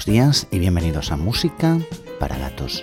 buenos 0.00 0.06
días 0.06 0.46
y 0.50 0.58
bienvenidos 0.60 1.12
a 1.12 1.16
Música 1.16 1.78
para 2.18 2.38
Gatos. 2.38 2.82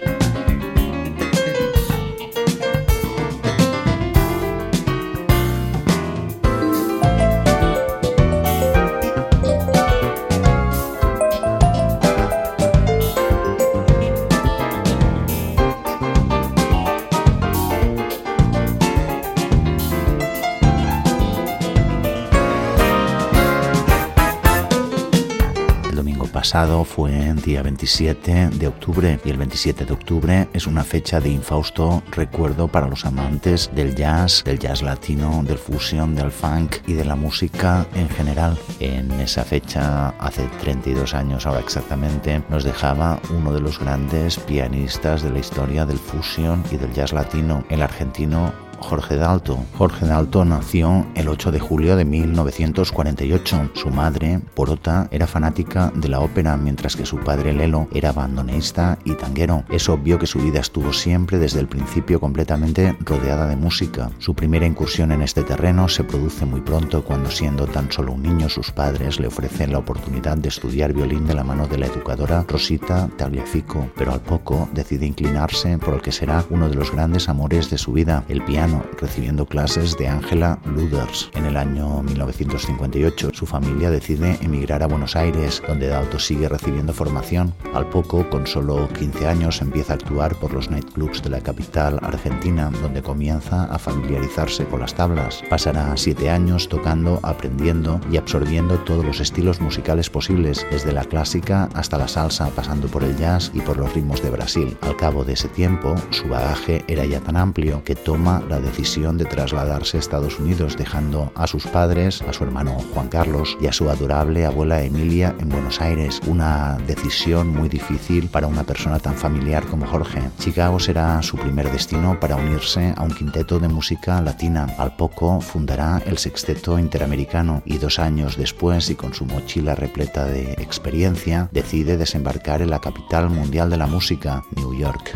Pasado 26.58 26.86
fue 26.86 27.30
el 27.30 27.40
día 27.40 27.62
27 27.62 28.50
de 28.50 28.68
octubre 28.68 29.20
y 29.24 29.30
el 29.30 29.38
27 29.38 29.86
de 29.86 29.94
octubre 29.94 30.48
es 30.54 30.66
una 30.66 30.84
fecha 30.84 31.20
de 31.20 31.30
infausto 31.30 32.02
recuerdo 32.10 32.68
para 32.68 32.88
los 32.88 33.06
amantes 33.06 33.70
del 33.76 33.94
jazz, 33.94 34.44
del 34.44 34.58
jazz 34.58 34.82
latino, 34.82 35.44
del 35.44 35.60
fusion, 35.60 36.16
del 36.16 36.32
funk 36.32 36.78
y 36.88 36.94
de 36.94 37.06
la 37.06 37.16
música 37.16 37.86
en 37.94 38.10
general. 38.10 38.58
En 38.80 39.12
esa 39.20 39.44
fecha, 39.44 40.10
hace 40.18 40.48
32 40.60 41.14
años 41.14 41.46
ahora 41.46 41.60
exactamente, 41.60 42.42
nos 42.50 42.64
dejaba 42.64 43.20
uno 43.30 43.54
de 43.54 43.62
los 43.62 43.78
grandes 43.78 44.40
pianistas 44.40 45.22
de 45.22 45.30
la 45.30 45.38
historia 45.38 45.86
del 45.86 46.00
fusion 46.00 46.64
y 46.72 46.78
del 46.78 46.92
jazz 46.92 47.14
latino, 47.14 47.66
el 47.70 47.84
argentino 47.84 48.52
Jorge 48.88 49.18
Dalto. 49.18 49.60
Jorge 49.78 50.06
Dalto 50.06 50.46
nació 50.46 51.06
el 51.14 51.28
8 51.28 51.52
de 51.52 51.60
julio 51.60 51.98
de 51.98 52.06
1948. 52.06 53.72
Su 53.74 53.90
madre, 53.90 54.40
Porota, 54.56 55.10
era 55.12 55.28
fanática 55.28 55.92
de 55.94 56.08
la 56.08 56.22
ópera, 56.22 56.56
mientras 56.56 56.96
que 56.96 57.06
su 57.06 57.18
padre 57.18 57.52
Lelo 57.52 57.90
era 57.94 58.14
bandoneista 58.14 58.98
y 59.04 59.16
tanguero. 59.16 59.66
Es 59.70 59.90
obvio 59.90 60.18
que 60.18 60.26
su 60.26 60.40
vida 60.40 60.62
estuvo 60.62 60.94
siempre 60.94 61.38
desde 61.38 61.60
el 61.60 61.68
principio 61.68 62.22
completamente 62.22 62.96
rodeada 63.02 63.48
de 63.48 63.58
música. 63.58 64.10
Su 64.20 64.34
primera 64.34 64.66
incursión 64.66 65.12
en 65.12 65.22
este 65.22 65.44
terreno 65.44 65.90
se 65.90 66.06
produce 66.06 66.46
muy 66.46 66.62
pronto 66.62 67.04
cuando 67.04 67.30
siendo 67.30 67.68
tan 67.68 67.92
solo 67.92 68.14
un 68.14 68.24
niño 68.24 68.48
sus 68.48 68.72
padres 68.72 69.20
le 69.20 69.28
ofrecen 69.28 69.74
la 69.74 69.80
oportunidad 69.80 70.38
de 70.38 70.48
estudiar 70.48 70.94
violín 70.94 71.28
de 71.28 71.36
la 71.36 71.44
mano 71.44 71.68
de 71.68 71.78
la 71.78 71.88
educadora 71.88 72.46
Rosita 72.48 73.10
Tagliafico, 73.18 73.90
pero 73.98 74.14
al 74.14 74.22
poco 74.22 74.70
decide 74.74 75.06
inclinarse 75.06 75.78
por 75.78 75.96
el 75.96 76.02
que 76.02 76.14
será 76.14 76.46
uno 76.50 76.70
de 76.70 76.76
los 76.76 76.94
grandes 76.94 77.28
amores 77.28 77.70
de 77.70 77.78
su 77.78 77.92
vida, 77.92 78.24
el 78.30 78.46
piano 78.46 78.77
recibiendo 79.00 79.46
clases 79.46 79.98
de 79.98 80.08
Angela 80.08 80.60
Luders. 80.66 81.30
En 81.34 81.46
el 81.46 81.58
año 81.58 82.04
1958, 82.04 83.32
su 83.34 83.46
familia 83.46 83.90
decide 83.90 84.38
emigrar 84.42 84.84
a 84.84 84.88
Buenos 84.88 85.16
Aires, 85.16 85.62
donde 85.68 85.88
Dalto 85.88 86.20
sigue 86.20 86.50
recibiendo 86.50 86.94
formación. 86.94 87.54
Al 87.74 87.90
poco, 87.90 88.30
con 88.30 88.48
solo 88.48 88.88
15 88.90 89.28
años, 89.28 89.62
empieza 89.62 89.94
a 89.94 89.96
actuar 89.96 90.36
por 90.36 90.54
los 90.54 90.70
nightclubs 90.70 91.22
de 91.22 91.30
la 91.30 91.42
capital 91.42 92.00
argentina, 92.02 92.70
donde 92.82 93.02
comienza 93.02 93.66
a 93.66 93.80
familiarizarse 93.80 94.66
con 94.66 94.80
las 94.80 94.94
tablas. 94.94 95.44
Pasará 95.50 95.96
siete 95.98 96.30
años 96.30 96.70
tocando, 96.70 97.20
aprendiendo 97.24 98.00
y 98.12 98.18
absorbiendo 98.18 98.78
todos 98.80 99.06
los 99.06 99.20
estilos 99.20 99.62
musicales 99.62 100.10
posibles, 100.10 100.66
desde 100.72 100.92
la 100.92 101.06
clásica 101.06 101.70
hasta 101.74 101.98
la 101.98 102.08
salsa, 102.08 102.50
pasando 102.56 102.88
por 102.88 103.04
el 103.04 103.18
jazz 103.18 103.52
y 103.54 103.62
por 103.62 103.78
los 103.78 103.94
ritmos 103.94 104.22
de 104.22 104.30
Brasil. 104.30 104.78
Al 104.82 104.96
cabo 104.96 105.24
de 105.24 105.34
ese 105.34 105.48
tiempo, 105.50 105.96
su 106.10 106.28
bagaje 106.28 106.84
era 106.88 107.06
ya 107.06 107.20
tan 107.20 107.38
amplio 107.38 107.84
que 107.84 107.96
toma 107.96 108.44
la 108.50 108.60
decisión 108.68 109.18
de 109.18 109.26
trasladarse 109.26 109.98
a 109.98 110.00
Estados 110.00 110.40
Unidos, 110.40 110.78
dejando 110.78 111.32
a 111.36 111.48
sus 111.48 111.66
padres, 111.66 112.22
a 112.22 112.34
su 112.34 112.44
hermano 112.44 112.78
Juan 112.94 113.08
Carlos 113.08 113.58
y 113.62 113.68
a 113.68 113.74
su 113.74 113.90
adorable 113.90 114.46
abuela 114.46 114.84
Emilia 114.84 115.36
en 115.40 115.50
Buenos 115.50 115.82
Aires. 115.82 116.20
Una 116.28 116.78
decisión 116.86 117.48
muy 117.48 117.70
difícil 117.70 118.30
para 118.30 118.48
una 118.48 118.64
persona 118.64 119.00
tan 119.00 119.16
familiar 119.16 119.66
como 119.66 119.88
Jorge. 119.88 120.22
Chicago 120.40 120.80
será 120.80 121.22
su 121.24 121.38
primer 121.38 121.72
destino 121.72 122.20
para 122.20 122.36
unirse 122.36 122.94
a 122.96 123.04
un 123.04 123.12
quinteto 123.12 123.60
de 123.60 123.70
música 123.70 124.22
latina. 124.22 124.68
Al 124.78 124.96
poco 124.96 125.42
fundará 125.42 126.02
el 126.06 126.18
Sexteto 126.18 126.78
Interamericano 126.78 127.62
y 127.66 127.78
dos 127.78 128.00
años 128.00 128.38
después 128.38 128.90
y 128.90 128.96
con 128.96 129.14
su 129.14 129.26
mochila 129.26 129.76
repleta 129.76 130.26
de 130.26 130.54
experiencia 130.54 131.50
decide 131.52 131.98
desembarcar 131.98 132.62
en 132.62 132.70
la 132.70 132.80
capital 132.80 133.30
mundial 133.30 133.70
de 133.70 133.78
la 133.78 133.88
música, 133.88 134.44
New 134.56 134.74
York. 134.78 135.14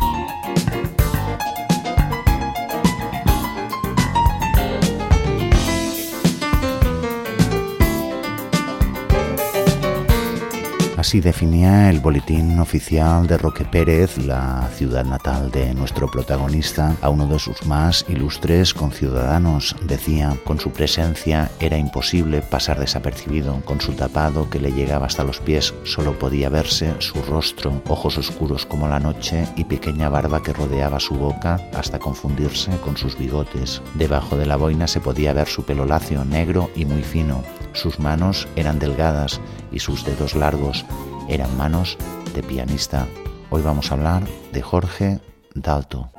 Así 11.02 11.20
definía 11.20 11.90
el 11.90 11.98
boletín 11.98 12.60
oficial 12.60 13.26
de 13.26 13.36
Roque 13.36 13.64
Pérez, 13.64 14.18
la 14.18 14.68
ciudad 14.72 15.04
natal 15.04 15.50
de 15.50 15.74
nuestro 15.74 16.08
protagonista, 16.08 16.94
a 17.00 17.10
uno 17.10 17.26
de 17.26 17.40
sus 17.40 17.66
más 17.66 18.06
ilustres 18.08 18.72
conciudadanos. 18.72 19.74
Decía, 19.82 20.36
con 20.44 20.60
su 20.60 20.70
presencia 20.70 21.50
era 21.58 21.76
imposible 21.76 22.40
pasar 22.40 22.78
desapercibido. 22.78 23.60
Con 23.64 23.80
su 23.80 23.94
tapado 23.94 24.48
que 24.48 24.60
le 24.60 24.70
llegaba 24.70 25.06
hasta 25.06 25.24
los 25.24 25.40
pies 25.40 25.74
solo 25.82 26.16
podía 26.16 26.48
verse 26.50 26.94
su 27.00 27.20
rostro, 27.22 27.82
ojos 27.88 28.16
oscuros 28.16 28.64
como 28.64 28.86
la 28.86 29.00
noche 29.00 29.48
y 29.56 29.64
pequeña 29.64 30.08
barba 30.08 30.40
que 30.40 30.52
rodeaba 30.52 31.00
su 31.00 31.16
boca 31.16 31.58
hasta 31.74 31.98
confundirse 31.98 32.70
con 32.76 32.96
sus 32.96 33.18
bigotes. 33.18 33.82
Debajo 33.94 34.36
de 34.36 34.46
la 34.46 34.54
boina 34.54 34.86
se 34.86 35.00
podía 35.00 35.32
ver 35.32 35.48
su 35.48 35.64
pelo 35.64 35.84
lacio, 35.84 36.24
negro 36.24 36.70
y 36.76 36.84
muy 36.84 37.02
fino. 37.02 37.42
Sus 37.72 37.98
manos 37.98 38.48
eran 38.56 38.78
delgadas 38.78 39.40
y 39.70 39.78
sus 39.78 40.04
dedos 40.04 40.34
largos 40.34 40.84
eran 41.28 41.56
manos 41.56 41.96
de 42.34 42.42
pianista. 42.42 43.06
Hoy 43.50 43.62
vamos 43.62 43.90
a 43.90 43.94
hablar 43.94 44.22
de 44.52 44.62
Jorge 44.62 45.20
Dalto. 45.54 46.10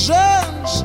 reasons 0.00 0.82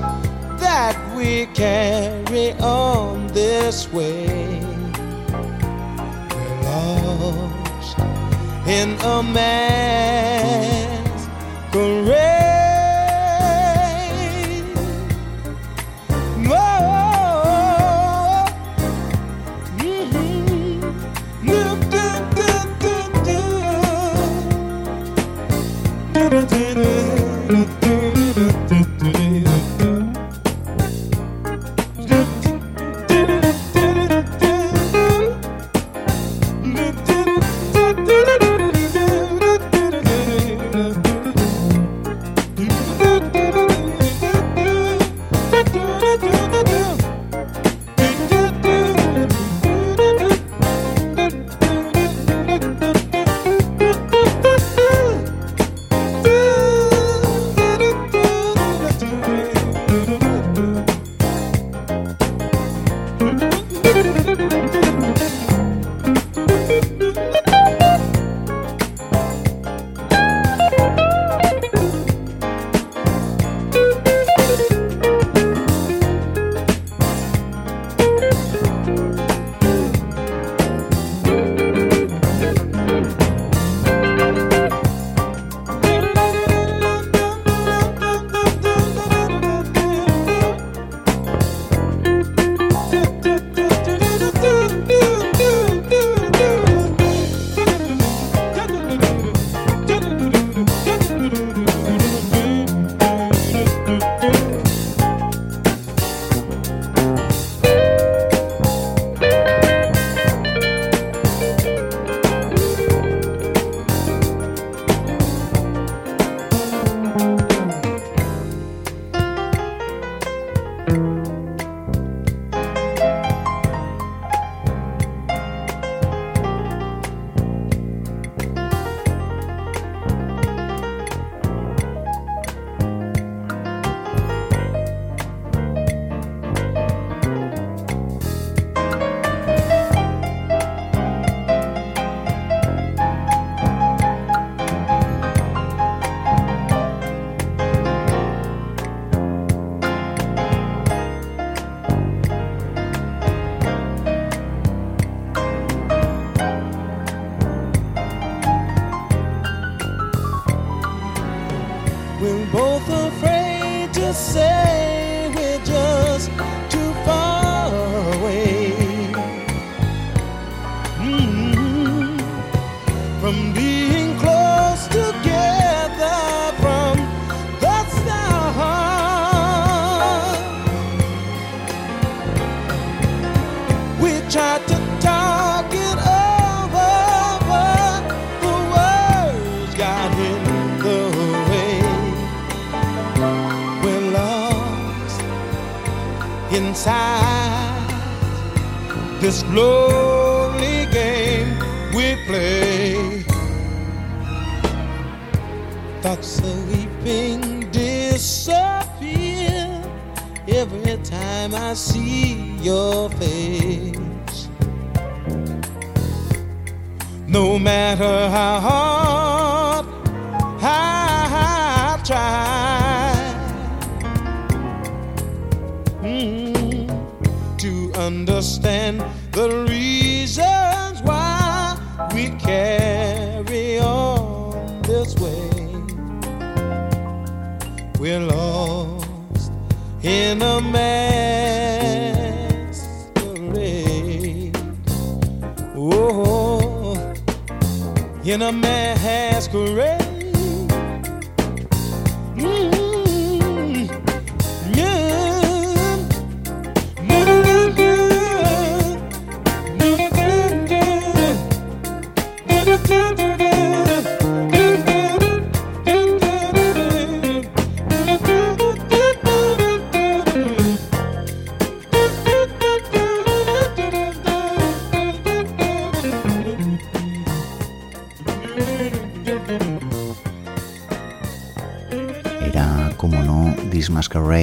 that 0.59 0.95
we 1.15 1.45
carry 1.53 2.51
on 2.59 3.27
this 3.27 3.91
way. 3.94 4.59
We're 6.33 6.62
lost 6.63 7.97
in 8.67 8.97
a 9.01 9.23
mass. 9.23 11.29
Correct. 11.71 12.35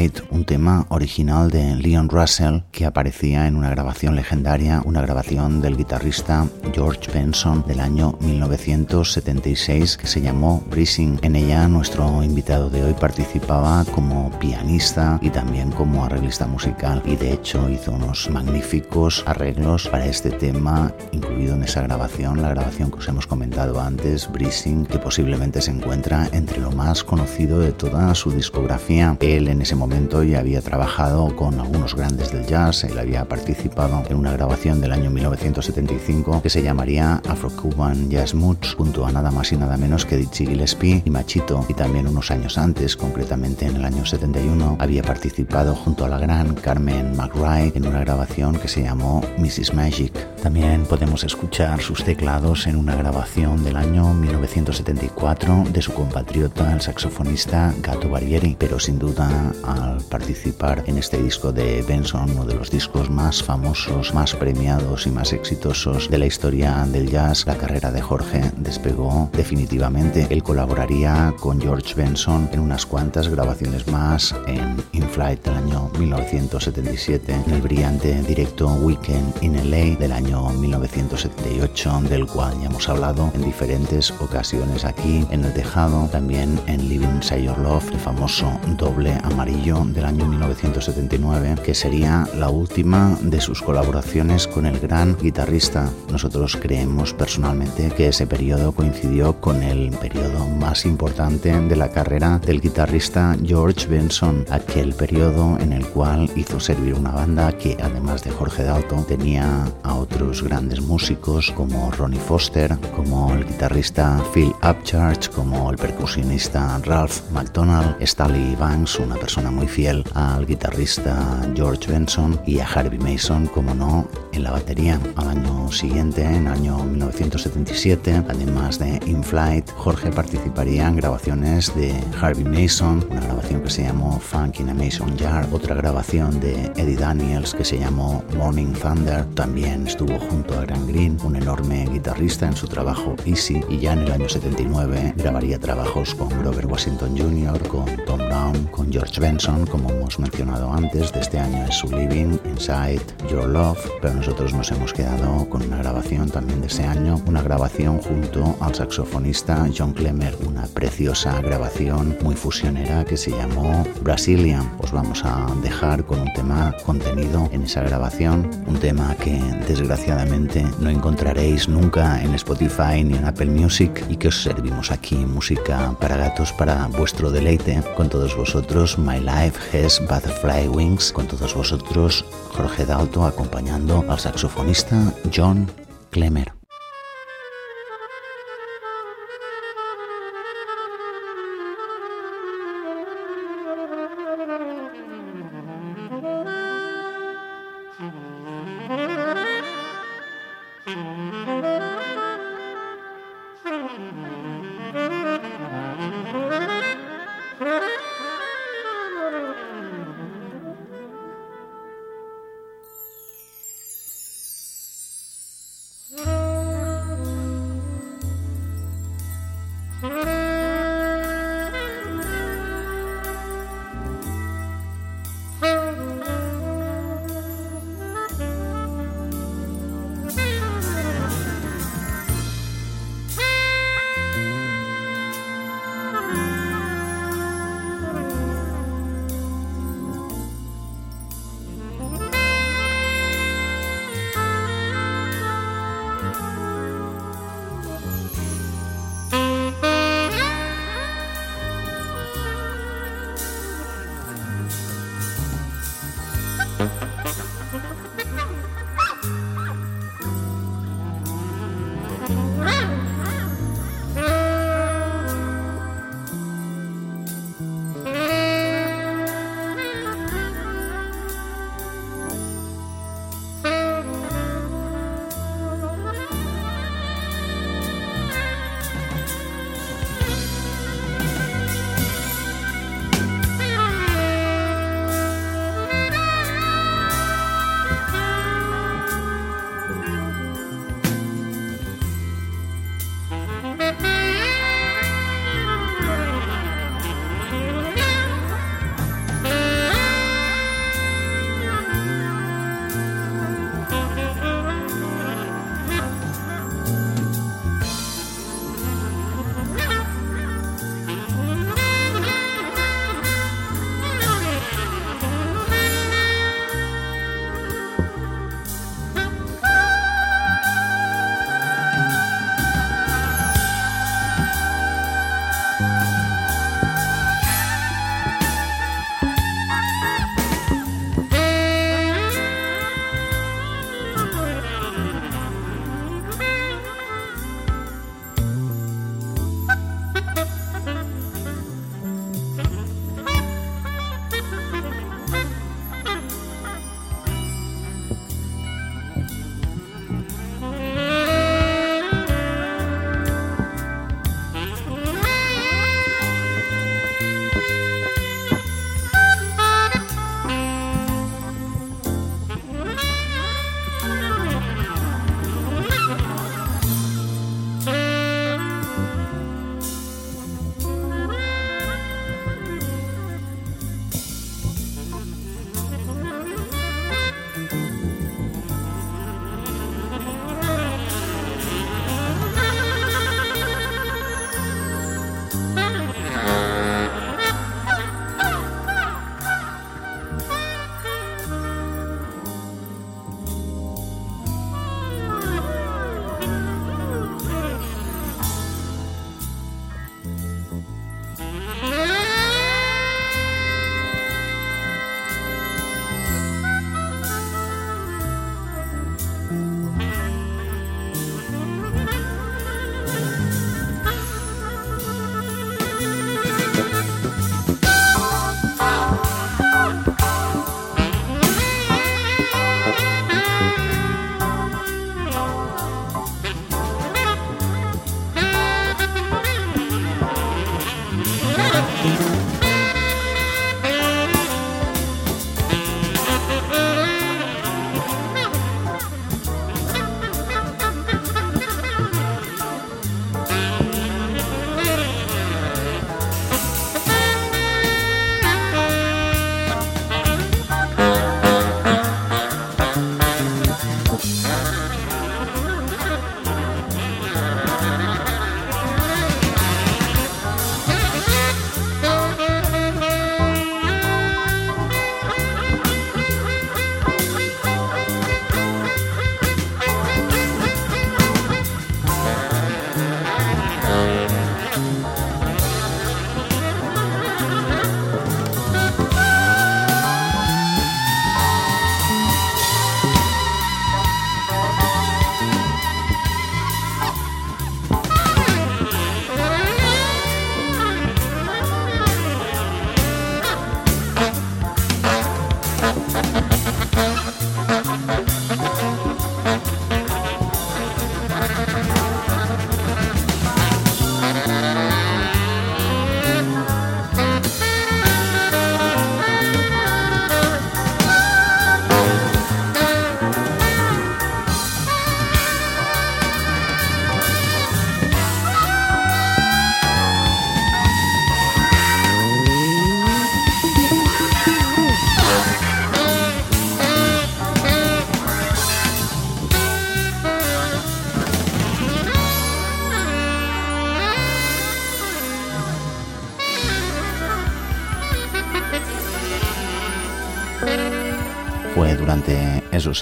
Made 0.03 0.32
un 0.33 0.45
tema 0.45 0.87
original 0.89 1.51
de 1.51 1.77
Leon 1.77 2.09
Russell 2.09 2.61
que 2.73 2.87
aparecía 2.87 3.47
en 3.47 3.57
una 3.57 3.71
grabación 3.71 4.17
legendaria, 4.17 4.83
una 4.85 5.03
grabación 5.03 5.61
del 5.61 5.77
guitarrista 5.77 6.47
George 6.73 7.11
Benson 7.13 7.65
del 7.67 7.81
año 7.81 8.17
1976 8.21 9.97
que 9.97 10.07
se 10.07 10.21
llamó 10.21 10.65
Breezing. 10.71 11.21
En 11.23 11.37
ella 11.37 11.69
nuestro 11.69 12.23
invitado 12.23 12.71
de 12.71 12.83
hoy 12.83 12.95
participaba 12.95 13.85
como 13.95 14.31
pianista 14.39 15.19
y 15.23 15.31
también 15.31 15.71
como 15.71 16.05
arreglista 16.05 16.47
musical 16.47 17.03
y 17.05 17.17
de 17.17 17.33
hecho 17.33 17.69
hizo 17.69 17.93
unos 17.93 18.31
magníficos 18.31 19.23
arreglos 19.27 19.89
para 19.89 20.07
este 20.07 20.31
tema 20.31 20.93
incluido 21.13 21.55
en 21.55 21.65
esa 21.65 21.83
grabación, 21.83 22.41
la 22.41 22.51
grabación 22.51 22.91
que 22.91 22.99
os 22.99 23.09
hemos 23.09 23.27
comentado 23.27 23.81
antes, 23.81 24.31
Breezing, 24.33 24.87
que 24.87 24.99
posiblemente 24.99 25.61
se 25.61 25.71
encuentra 25.71 26.29
entre 26.33 26.59
lo 26.59 26.73
más 26.73 27.05
conocido 27.05 27.59
de 27.59 27.73
toda 27.73 28.15
su 28.15 28.31
discografía. 28.31 29.17
Él 29.21 29.49
en 29.49 29.63
ese 29.63 29.77
momento 29.77 30.23
ya 30.33 30.41
había 30.41 30.63
trabajado 30.63 31.37
con 31.37 31.61
algunos 31.61 31.95
grandes 31.95 32.33
del 32.33 32.47
jazz, 32.47 32.85
él 32.85 32.99
había 32.99 33.27
participado 33.27 34.03
en 34.09 34.17
una 34.17 34.33
grabación 34.33 34.81
del 34.81 34.93
año 34.93 35.11
1975 35.11 36.41
que 36.43 36.49
se 36.49 36.63
llamaría 36.63 37.21
Afro-Cuban 37.29 38.09
Jazz 38.09 38.33
Moods 38.33 38.75
junto 38.75 39.05
a 39.05 39.13
nada 39.13 39.31
más 39.31 39.53
y 39.53 39.59
nada 39.59 39.77
menos 39.77 40.07
que 40.07 40.17
Dizzy 40.17 40.47
Gillespie 40.47 41.03
y 41.05 41.11
Machito 41.11 41.67
y 41.69 41.75
también 41.75 42.07
unos 42.07 42.31
años 42.31 42.57
antes, 42.57 42.97
concretamente 42.97 43.67
en 43.67 43.77
el 43.77 43.85
año 43.85 44.07
71, 44.07 44.79
había 44.81 45.03
participado 45.03 45.75
junto 45.75 46.07
a 46.07 46.09
la 46.09 46.19
gran 46.19 46.55
Carmen 46.55 47.15
McRae 47.15 47.73
en 47.75 47.87
una 47.87 48.01
grabación 48.01 48.59
que 48.59 48.69
se 48.69 48.83
llamó 48.83 49.21
Mrs. 49.37 49.75
Magic. 49.75 50.15
También 50.43 50.87
podemos 50.87 51.25
escuchar 51.25 51.83
sus 51.83 52.05
teclados 52.05 52.67
en 52.67 52.77
una 52.77 52.97
grabación 52.97 53.63
del 53.65 53.77
año 53.77 54.15
1974 54.15 55.65
de 55.71 55.83
su 55.83 55.93
compatriota 55.93 56.73
el 56.73 56.81
saxofonista 56.81 57.75
Gato 57.83 58.09
Barbieri, 58.09 58.57
pero 58.59 58.81
sin 58.81 58.99
duda 58.99 59.53
al 59.63 60.01
participar 60.13 60.85
en 60.87 60.99
este 60.99 61.23
disco 61.23 61.53
de 61.53 61.81
Benson, 61.89 62.31
uno 62.33 62.45
de 62.45 62.55
los 62.55 62.71
discos 62.71 63.09
más 63.09 63.43
famosos, 63.43 64.13
más 64.13 64.35
premiados 64.35 65.07
y 65.07 65.11
más 65.11 65.33
exitosos 65.33 66.11
de 66.11 66.19
la 66.19 66.27
historia 66.27 66.85
del 66.87 67.11
jazz, 67.11 67.47
la 67.47 67.57
carrera 67.57 67.91
de 67.91 68.03
Jorge 68.03 68.43
despegó 68.59 69.31
definitivamente. 69.33 70.27
Él 70.29 70.43
colaboraría 70.43 71.35
con 71.41 71.59
George 71.59 71.95
Benson 71.95 72.51
en 72.53 72.61
unas 72.61 72.85
cuantas 72.85 73.29
grabaciones 73.29 73.87
más 73.87 74.35
en 74.47 74.77
In 74.93 75.09
Flight 75.09 75.43
del 75.45 75.55
año 75.55 75.91
1977, 75.99 77.35
en 77.47 77.51
el 77.55 77.63
brillante 77.63 78.23
directo 78.23 78.69
Weekend 78.69 79.43
in 79.43 79.71
LA 79.71 79.97
del 79.99 80.13
año 80.13 80.51
1978, 80.51 82.03
del 82.11 82.27
cual 82.27 82.53
ya 82.61 82.67
hemos 82.67 82.87
hablado 82.87 83.31
en 83.35 83.45
diferentes 83.45 84.11
ocasiones 84.21 84.85
aquí 84.85 85.27
en 85.31 85.43
el 85.47 85.55
tejado, 85.55 86.07
también 86.09 86.61
en 86.67 86.87
Living 86.87 87.17
Inside 87.17 87.45
Your 87.45 87.59
Love, 87.59 87.91
el 87.93 87.99
famoso 87.99 88.53
doble 88.77 89.19
amarillo 89.25 89.83
del 90.03 90.09
año 90.09 90.27
1979, 90.27 91.55
que 91.65 91.75
sería 91.75 92.27
la 92.37 92.51
última 92.51 93.17
de 93.23 93.41
sus 93.41 93.63
colaboraciones 93.63 94.49
con 94.49 94.67
el 94.67 94.81
gran 94.81 95.17
guitarrista. 95.17 95.89
Nosotros 96.11 96.59
creemos 96.61 97.15
personalmente 97.15 97.89
que 97.97 98.09
ese 98.09 98.27
periodo 98.27 98.73
coincidió 98.73 99.41
con 99.41 99.63
el 99.63 99.91
periodo 99.93 100.45
más 100.49 100.87
importante 100.87 101.53
de 101.53 101.77
la 101.77 101.91
carrera 101.91 102.41
del 102.41 102.61
guitarrista 102.61 103.37
George 103.45 103.87
Benson, 103.87 104.45
aquel 104.51 104.93
periodo 104.93 105.57
en 105.61 105.73
el 105.73 105.87
cual 105.87 106.29
hizo 106.35 106.59
servir 106.59 106.95
una 106.95 107.13
banda 107.13 107.53
que 107.57 107.77
además 107.81 108.25
de 108.25 108.33
Jorge 108.33 108.65
Dalton 108.65 109.07
tenía 109.07 109.67
a 109.85 109.95
otros 109.95 110.43
grandes 110.43 110.81
músicos 110.81 111.53
como 111.53 111.93
Ronnie 111.93 112.19
Foster, 112.19 112.77
como 112.97 113.33
el 113.35 113.47
guitarrista 113.47 114.21
Phil 114.35 114.53
Upchurch, 114.69 115.31
como 115.31 115.71
el 115.71 115.77
percusionista 115.77 116.81
Ralph 116.85 117.21
McDonald, 117.31 117.97
Stanley 118.01 118.57
Banks, 118.57 118.99
una 118.99 119.15
persona 119.15 119.53
muy 119.53 119.69
fiel 119.69 119.92
al 120.15 120.47
guitarrista 120.47 121.43
George 121.55 121.91
Benson 121.91 122.41
y 122.47 122.61
a 122.61 122.67
Harvey 122.67 122.99
Mason, 122.99 123.47
como 123.47 123.75
no, 123.75 124.09
en 124.33 124.43
la 124.43 124.53
batería. 124.53 124.99
Al 125.17 125.29
año 125.29 125.71
siguiente, 125.71 126.23
en 126.23 126.47
el 126.47 126.53
año 126.53 126.79
1977, 126.79 128.25
además 128.29 128.79
de 128.79 129.01
In 129.07 129.23
Flight, 129.23 129.71
Jorge 129.77 130.11
participaría 130.11 130.89
en 130.89 130.97
grabaciones 130.97 131.75
de 131.75 131.95
Harvey 132.21 132.45
Mason, 132.45 133.05
una 133.11 133.21
grabación 133.21 133.63
que 133.63 133.71
se 133.71 133.83
llamó 133.83 134.19
Funk 134.19 134.61
in 134.61 134.71
a 134.71 134.75
Mason 134.75 135.19
Jar, 135.19 135.47
otra 135.53 135.75
grabación 135.75 136.41
de 136.41 136.73
Eddie 136.77 136.97
Daniels 136.97 137.55
que 137.55 137.65
se 137.65 137.79
llamó 137.79 138.25
Morning 138.37 138.73
Thunder, 138.73 139.25
también 139.35 139.87
estuvo 139.87 140.19
junto 140.19 140.59
a 140.59 140.63
Grant 140.63 140.89
Green, 140.89 141.19
un 141.23 141.37
enorme 141.37 141.87
guitarrista 141.93 142.47
en 142.47 142.57
su 142.57 142.67
trabajo 142.67 143.15
Easy, 143.27 143.61
y 143.69 143.79
ya 143.79 143.93
en 143.93 144.01
el 144.01 144.13
año 144.13 144.29
79 144.29 145.15
grabaría 145.17 145.59
trabajos 145.59 146.15
con 146.15 146.29
Grover 146.29 146.67
Washington 146.67 147.17
Jr., 147.17 147.69
con 147.69 147.85
Tom 148.07 148.19
Brown, 148.19 148.67
con 148.71 148.91
George 148.91 149.21
Benson, 149.21 149.67
como 149.83 149.95
hemos 149.97 150.19
mencionado 150.19 150.73
antes, 150.73 151.13
de 151.13 151.21
este 151.21 151.39
año 151.39 151.65
es 151.65 151.75
su 151.75 151.89
Living, 151.89 152.39
Inside 152.45 153.01
Your 153.31 153.49
Love, 153.49 153.79
pero 154.01 154.15
nosotros 154.15 154.55
nos 154.55 154.71
hemos 154.71 154.93
quedado 154.93 155.49
con 155.49 155.63
una 155.63 155.79
grabación 155.79 156.31
también 156.31 156.61
de 156.61 156.69
ese 156.69 156.85
año, 156.85 157.21
una 157.27 157.43
grabación 157.43 157.99
junto 157.99 158.57
al 158.61 158.75
saxofonista 158.75 159.67
John 159.77 159.93
Clemmer, 159.93 160.37
una 160.47 160.67
preciosa 160.67 161.41
grabación 161.41 162.17
muy 162.23 162.37
fusionera 162.37 163.05
que 163.05 163.17
se 163.17 163.31
llamó 163.31 163.85
Brazilian. 164.03 164.71
Os 164.79 164.93
vamos 164.93 165.23
a 165.25 165.47
dejar 165.63 166.05
con 166.05 166.21
un 166.21 166.33
tema 166.33 166.75
contenido 166.85 167.49
en 167.53 167.63
esa 167.63 167.83
grabación, 167.83 168.49
un 168.67 168.79
tema 168.79 169.15
que 169.17 169.41
desgraciadamente 169.67 170.65
no 170.79 170.91
encontraréis 170.91 171.69
nunca 171.69 172.23
en 172.23 172.35
Spotify 172.35 173.03
ni 173.05 173.17
en 173.17 173.25
Apple 173.25 173.47
Music 173.47 174.05
y 174.09 174.17
que 174.17 174.29
os 174.29 174.43
servimos 174.43 174.91
aquí 174.91 175.17
música 175.17 175.95
para 176.01 176.17
gatos 176.17 176.53
para 176.53 176.87
vuestro 176.89 177.31
deleite 177.31 177.83
con 177.97 178.09
todos 178.09 178.37
vosotros 178.37 178.99
My 178.99 179.19
Life 179.19 179.72
Has 179.73 180.01
Butterfly 180.01 180.69
Wings 180.69 181.13
con 181.13 181.27
todos 181.27 181.55
vosotros 181.55 182.27
Jorge 182.51 182.85
Dalto 182.85 183.25
acompañando 183.25 184.05
al 184.07 184.21
saxofonista 184.21 185.15
John 185.35 185.67
Clemmer. 186.11 186.62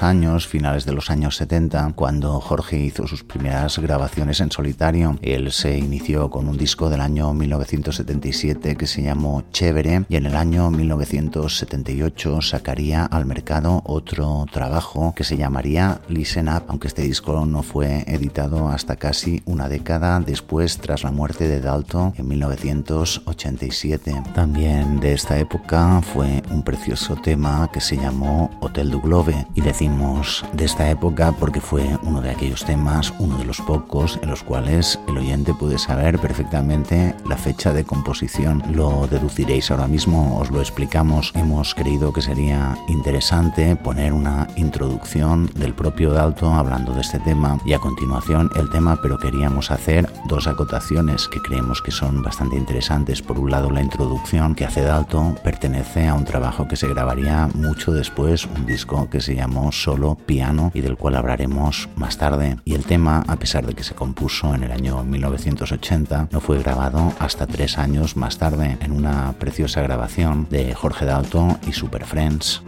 Años, 0.03 0.47
finales 0.47 0.85
de 0.87 0.93
los 0.93 1.11
años 1.11 1.37
70, 1.37 1.93
cuando 1.95 2.41
Jorge 2.41 2.79
hizo 2.79 3.07
sus 3.07 3.25
primeras 3.25 3.79
grabaciones 3.79 4.41
en 4.41 4.51
solitario. 4.51 5.19
Él 5.21 5.51
se 5.53 5.77
inició 5.77 6.31
con 6.31 6.49
un 6.49 6.57
disco 6.57 6.89
del 6.89 7.01
año 7.01 7.35
1977 7.35 8.77
que 8.77 8.87
se 8.87 9.03
llamó 9.03 9.43
Chévere 9.53 10.05
y 10.09 10.17
en 10.17 10.27
el 10.27 10.37
año 10.37 10.71
1978 10.71 12.41
sacaría 12.41 13.05
al 13.05 13.27
mercado 13.27 13.83
otro 13.85 14.47
trabajo 14.53 15.13
que 15.17 15.25
se 15.25 15.37
llamaría 15.37 16.01
Listen 16.09 16.49
Up, 16.49 16.65
aunque 16.69 16.89
este 16.89 17.03
disco 17.03 17.45
no 17.45 17.63
fue 17.63 18.05
editado 18.07 18.69
hasta 18.69 18.97
casi 18.97 19.43
una 19.45 19.69
década 19.69 20.21
después 20.21 20.79
tras 20.79 21.03
la 21.03 21.11
muerte 21.11 21.49
de 21.49 21.61
Dalton 21.61 22.15
en 22.17 22.29
1987. 22.29 24.23
También 24.35 25.01
de 25.01 25.15
esta 25.15 25.39
época 25.39 26.01
fue 26.03 26.43
un 26.51 26.63
precioso 26.63 27.17
tema 27.17 27.69
que 27.73 27.81
se 27.81 27.97
llamó 27.97 28.51
Hotel 28.61 28.91
du 28.91 29.01
Globe 29.01 29.47
y 29.55 29.61
de 29.81 30.67
esta 30.67 30.91
época 30.91 31.33
porque 31.33 31.63
fue 31.63 31.99
uno 32.03 32.21
de 32.21 32.29
aquellos 32.29 32.67
temas, 32.67 33.15
uno 33.19 33.39
de 33.39 33.47
los 33.47 33.63
pocos 33.63 34.19
en 34.23 34.29
los 34.29 34.43
cuales 34.43 35.01
el 35.09 35.17
oyente 35.17 35.55
puede 35.55 35.79
saber 35.79 36.19
perfectamente 36.19 37.15
la 37.27 37.39
fecha 37.39 37.73
de 37.73 37.85
composición. 37.85 38.63
Lo 38.75 39.07
deduciréis 39.07 39.71
ahora 39.71 39.87
mismo, 39.87 40.39
os 40.39 40.51
lo 40.51 40.61
explicamos. 40.61 41.33
Hemos 41.35 41.75
creído 41.75 42.13
que 42.13 42.21
sería 42.21 42.77
interesante 42.89 43.75
poner 43.75 44.13
una 44.13 44.49
introducción 44.57 45.51
del 45.55 45.73
propio 45.73 46.13
Dalton 46.13 46.59
hablando 46.59 46.93
de 46.93 47.01
este 47.01 47.19
tema 47.21 47.59
y 47.65 47.73
a 47.73 47.79
continuación 47.79 48.51
el 48.57 48.69
tema, 48.69 48.99
pero 49.01 49.19
queríamos 49.19 49.71
hacer 49.71 50.13
dos 50.29 50.47
acotaciones 50.47 51.27
que 51.27 51.41
creemos 51.41 51.81
que 51.81 51.91
son 51.91 52.23
bastante 52.23 52.57
interesantes. 52.57 53.23
Por 53.23 53.39
un 53.39 53.51
lado, 53.51 53.71
la 53.71 53.81
introducción 53.81 54.55
que 54.55 54.67
hace 54.67 54.83
Dalton 54.83 55.39
pertenece 55.43 56.07
a 56.07 56.13
un 56.13 56.27
trabajo 56.27 56.69
que 56.69 56.77
se 56.77 56.89
grabaría 56.89 57.49
mucho 57.55 57.93
después, 57.93 58.45
un 58.45 58.67
disco 58.67 59.09
que 59.09 59.23
se 59.23 59.35
llamó 59.35 59.70
Solo 59.73 60.17
Piano 60.17 60.71
y 60.75 60.81
del 60.81 60.97
cual 60.97 61.17
hablaremos 61.17 61.89
más 61.97 62.19
tarde. 62.19 62.57
Y 62.65 62.75
el 62.75 62.85
tema, 62.85 63.25
a 63.27 63.37
pesar 63.37 63.67
de 63.67 63.75
que 63.75 63.85
se 63.85 63.95
compuso 63.95 64.55
en 64.55 64.65
el 64.65 64.73
año 64.73 65.03
1980, 65.03 66.29
no 66.31 66.41
fue 66.41 66.59
grabado 66.59 67.13
hasta 67.19 67.47
tres 67.47 67.79
años 67.79 68.17
más 68.17 68.39
tarde 68.39 68.79
en 68.81 68.93
una 68.93 69.33
preciosa 69.39 69.83
grabación 69.83 70.47
de 70.51 70.75
Jorge 70.75 71.05
Dalton 71.05 71.59
y 71.67 71.73
Super 71.73 72.05
Friends. 72.05 72.63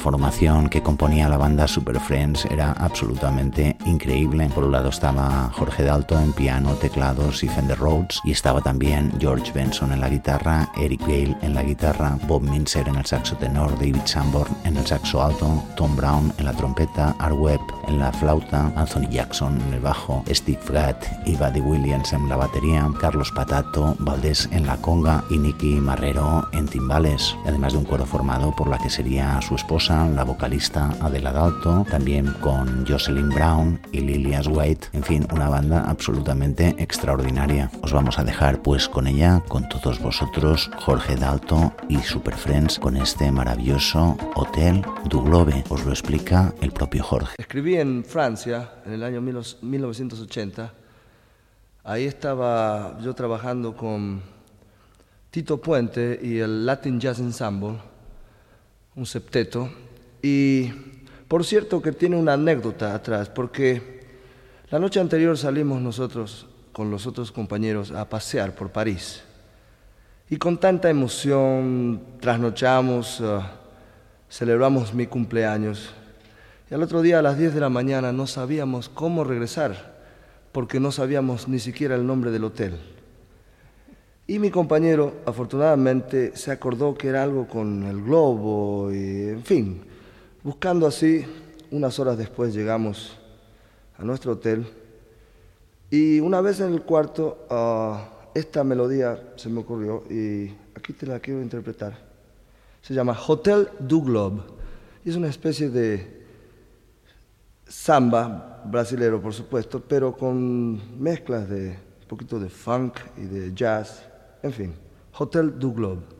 La 0.00 0.04
formación 0.04 0.70
que 0.70 0.82
componía 0.82 1.28
la 1.28 1.36
banda 1.36 1.68
Super 1.68 2.00
Friends 2.00 2.46
era 2.46 2.72
absolutamente 2.72 3.76
increíble. 3.84 4.48
Por 4.54 4.64
un 4.64 4.72
lado 4.72 4.88
estaba 4.88 5.50
Jorge 5.52 5.82
Dalto 5.82 6.18
en 6.18 6.32
piano, 6.32 6.72
teclados 6.76 7.44
y 7.44 7.48
Fender 7.48 7.78
Rhodes 7.78 8.18
y 8.24 8.30
estaba 8.30 8.62
también 8.62 9.12
George 9.20 9.52
Benson 9.52 9.92
en 9.92 10.00
la 10.00 10.08
guitarra, 10.08 10.72
Eric 10.78 11.02
Gale 11.02 11.36
en 11.42 11.52
la 11.52 11.62
guitarra, 11.62 12.16
Bob 12.26 12.40
Minzer 12.44 12.88
en 12.88 12.96
el 12.96 13.04
saxo 13.04 13.36
tenor, 13.36 13.74
David 13.74 14.06
Sanborn 14.06 14.56
en 14.64 14.78
el 14.78 14.86
saxo 14.86 15.22
alto, 15.22 15.62
Tom 15.76 15.94
Brown 15.94 16.32
en 16.38 16.46
la 16.46 16.54
trompeta, 16.54 17.14
Art 17.18 17.36
Webb 17.36 17.60
en 17.90 17.98
la 17.98 18.12
flauta, 18.12 18.72
Anthony 18.76 19.08
Jackson 19.10 19.60
en 19.60 19.74
el 19.74 19.80
bajo, 19.80 20.24
Steve 20.28 20.60
Gadd 20.68 20.96
y 21.26 21.36
Buddy 21.36 21.60
Williams 21.60 22.12
en 22.12 22.28
la 22.28 22.36
batería, 22.36 22.88
Carlos 23.00 23.32
Patato, 23.32 23.96
Valdés 23.98 24.48
en 24.52 24.66
la 24.66 24.76
conga 24.76 25.24
y 25.30 25.38
Nicky 25.38 25.80
Marrero 25.80 26.48
en 26.52 26.68
timbales, 26.68 27.36
además 27.46 27.72
de 27.72 27.78
un 27.80 27.84
coro 27.84 28.06
formado 28.06 28.54
por 28.54 28.68
la 28.68 28.78
que 28.78 28.90
sería 28.90 29.40
su 29.42 29.54
esposa 29.54 30.08
la 30.08 30.24
vocalista 30.24 30.90
Adela 31.00 31.32
Dalto, 31.32 31.84
también 31.90 32.34
con 32.40 32.86
Jocelyn 32.86 33.30
Brown 33.30 33.80
y 33.92 34.00
Lilias 34.00 34.46
White, 34.46 34.88
en 34.92 35.02
fin, 35.02 35.26
una 35.32 35.48
banda 35.48 35.84
absolutamente 35.88 36.74
extraordinaria. 36.78 37.70
Os 37.82 37.92
vamos 37.92 38.18
a 38.18 38.24
dejar 38.24 38.62
pues 38.62 38.88
con 38.88 39.06
ella, 39.06 39.42
con 39.48 39.68
todos 39.68 40.00
vosotros, 40.00 40.70
Jorge 40.78 41.16
Dalto 41.16 41.72
y 41.88 41.98
Super 41.98 42.36
Friends, 42.36 42.78
con 42.78 42.96
este 42.96 43.30
maravilloso 43.32 44.16
Hotel 44.34 44.84
du 45.08 45.22
Globe. 45.22 45.64
Os 45.68 45.84
lo 45.84 45.90
explica 45.90 46.52
el 46.60 46.72
propio 46.72 47.02
Jorge. 47.02 47.34
En 47.80 48.04
Francia 48.04 48.74
en 48.86 48.92
el 48.92 49.02
año 49.02 49.20
1980. 49.20 50.72
Ahí 51.84 52.04
estaba 52.04 52.98
yo 53.00 53.14
trabajando 53.14 53.76
con 53.76 54.22
Tito 55.30 55.60
Puente 55.60 56.18
y 56.22 56.38
el 56.38 56.66
Latin 56.66 57.00
Jazz 57.00 57.18
Ensemble 57.18 57.78
un 58.96 59.06
septeto. 59.06 59.70
Y 60.22 60.70
por 61.28 61.44
cierto 61.44 61.80
que 61.80 61.92
tiene 61.92 62.16
una 62.16 62.34
anécdota 62.34 62.94
atrás, 62.94 63.28
porque 63.28 64.00
la 64.70 64.78
noche 64.78 65.00
anterior 65.00 65.36
salimos 65.38 65.80
nosotros 65.80 66.46
con 66.72 66.90
los 66.90 67.06
otros 67.06 67.32
compañeros 67.32 67.90
a 67.92 68.08
pasear 68.08 68.54
por 68.54 68.70
París. 68.70 69.22
Y 70.28 70.36
con 70.36 70.58
tanta 70.58 70.90
emoción 70.90 72.00
trasnochamos, 72.20 73.20
uh, 73.20 73.40
celebramos 74.30 74.94
mi 74.94 75.06
cumpleaños. 75.06 75.92
Y 76.70 76.74
al 76.74 76.84
otro 76.84 77.02
día 77.02 77.18
a 77.18 77.22
las 77.22 77.36
10 77.36 77.52
de 77.52 77.60
la 77.60 77.68
mañana 77.68 78.12
no 78.12 78.28
sabíamos 78.28 78.88
cómo 78.88 79.24
regresar, 79.24 79.98
porque 80.52 80.78
no 80.78 80.92
sabíamos 80.92 81.48
ni 81.48 81.58
siquiera 81.58 81.96
el 81.96 82.06
nombre 82.06 82.30
del 82.30 82.44
hotel. 82.44 82.78
Y 84.28 84.38
mi 84.38 84.52
compañero, 84.52 85.14
afortunadamente, 85.26 86.36
se 86.36 86.52
acordó 86.52 86.94
que 86.94 87.08
era 87.08 87.24
algo 87.24 87.48
con 87.48 87.82
el 87.82 88.00
globo 88.00 88.92
y, 88.92 89.30
en 89.30 89.42
fin, 89.42 89.82
buscando 90.44 90.86
así, 90.86 91.26
unas 91.72 91.98
horas 91.98 92.16
después 92.16 92.54
llegamos 92.54 93.18
a 93.98 94.04
nuestro 94.04 94.32
hotel 94.32 94.64
y 95.90 96.20
una 96.20 96.40
vez 96.40 96.60
en 96.60 96.72
el 96.72 96.82
cuarto, 96.82 97.46
uh, 97.50 98.38
esta 98.38 98.62
melodía 98.62 99.32
se 99.34 99.48
me 99.48 99.58
ocurrió 99.58 100.04
y 100.08 100.54
aquí 100.76 100.92
te 100.92 101.06
la 101.06 101.18
quiero 101.18 101.42
interpretar. 101.42 101.98
Se 102.80 102.94
llama 102.94 103.18
Hotel 103.26 103.68
du 103.80 104.04
Globe 104.04 104.42
y 105.04 105.10
es 105.10 105.16
una 105.16 105.28
especie 105.28 105.68
de 105.68 106.19
samba 107.70 108.62
brasilero, 108.66 109.22
por 109.22 109.32
supuesto, 109.32 109.80
pero 109.80 110.14
con 110.14 111.00
mezclas 111.00 111.48
de 111.48 111.68
un 112.02 112.08
poquito 112.08 112.38
de 112.38 112.50
funk 112.50 112.98
y 113.16 113.22
de 113.22 113.54
jazz 113.54 114.10
en 114.42 114.52
fin, 114.52 114.74
Hotel 115.18 115.58
du 115.58 115.72
Globe. 115.72 116.19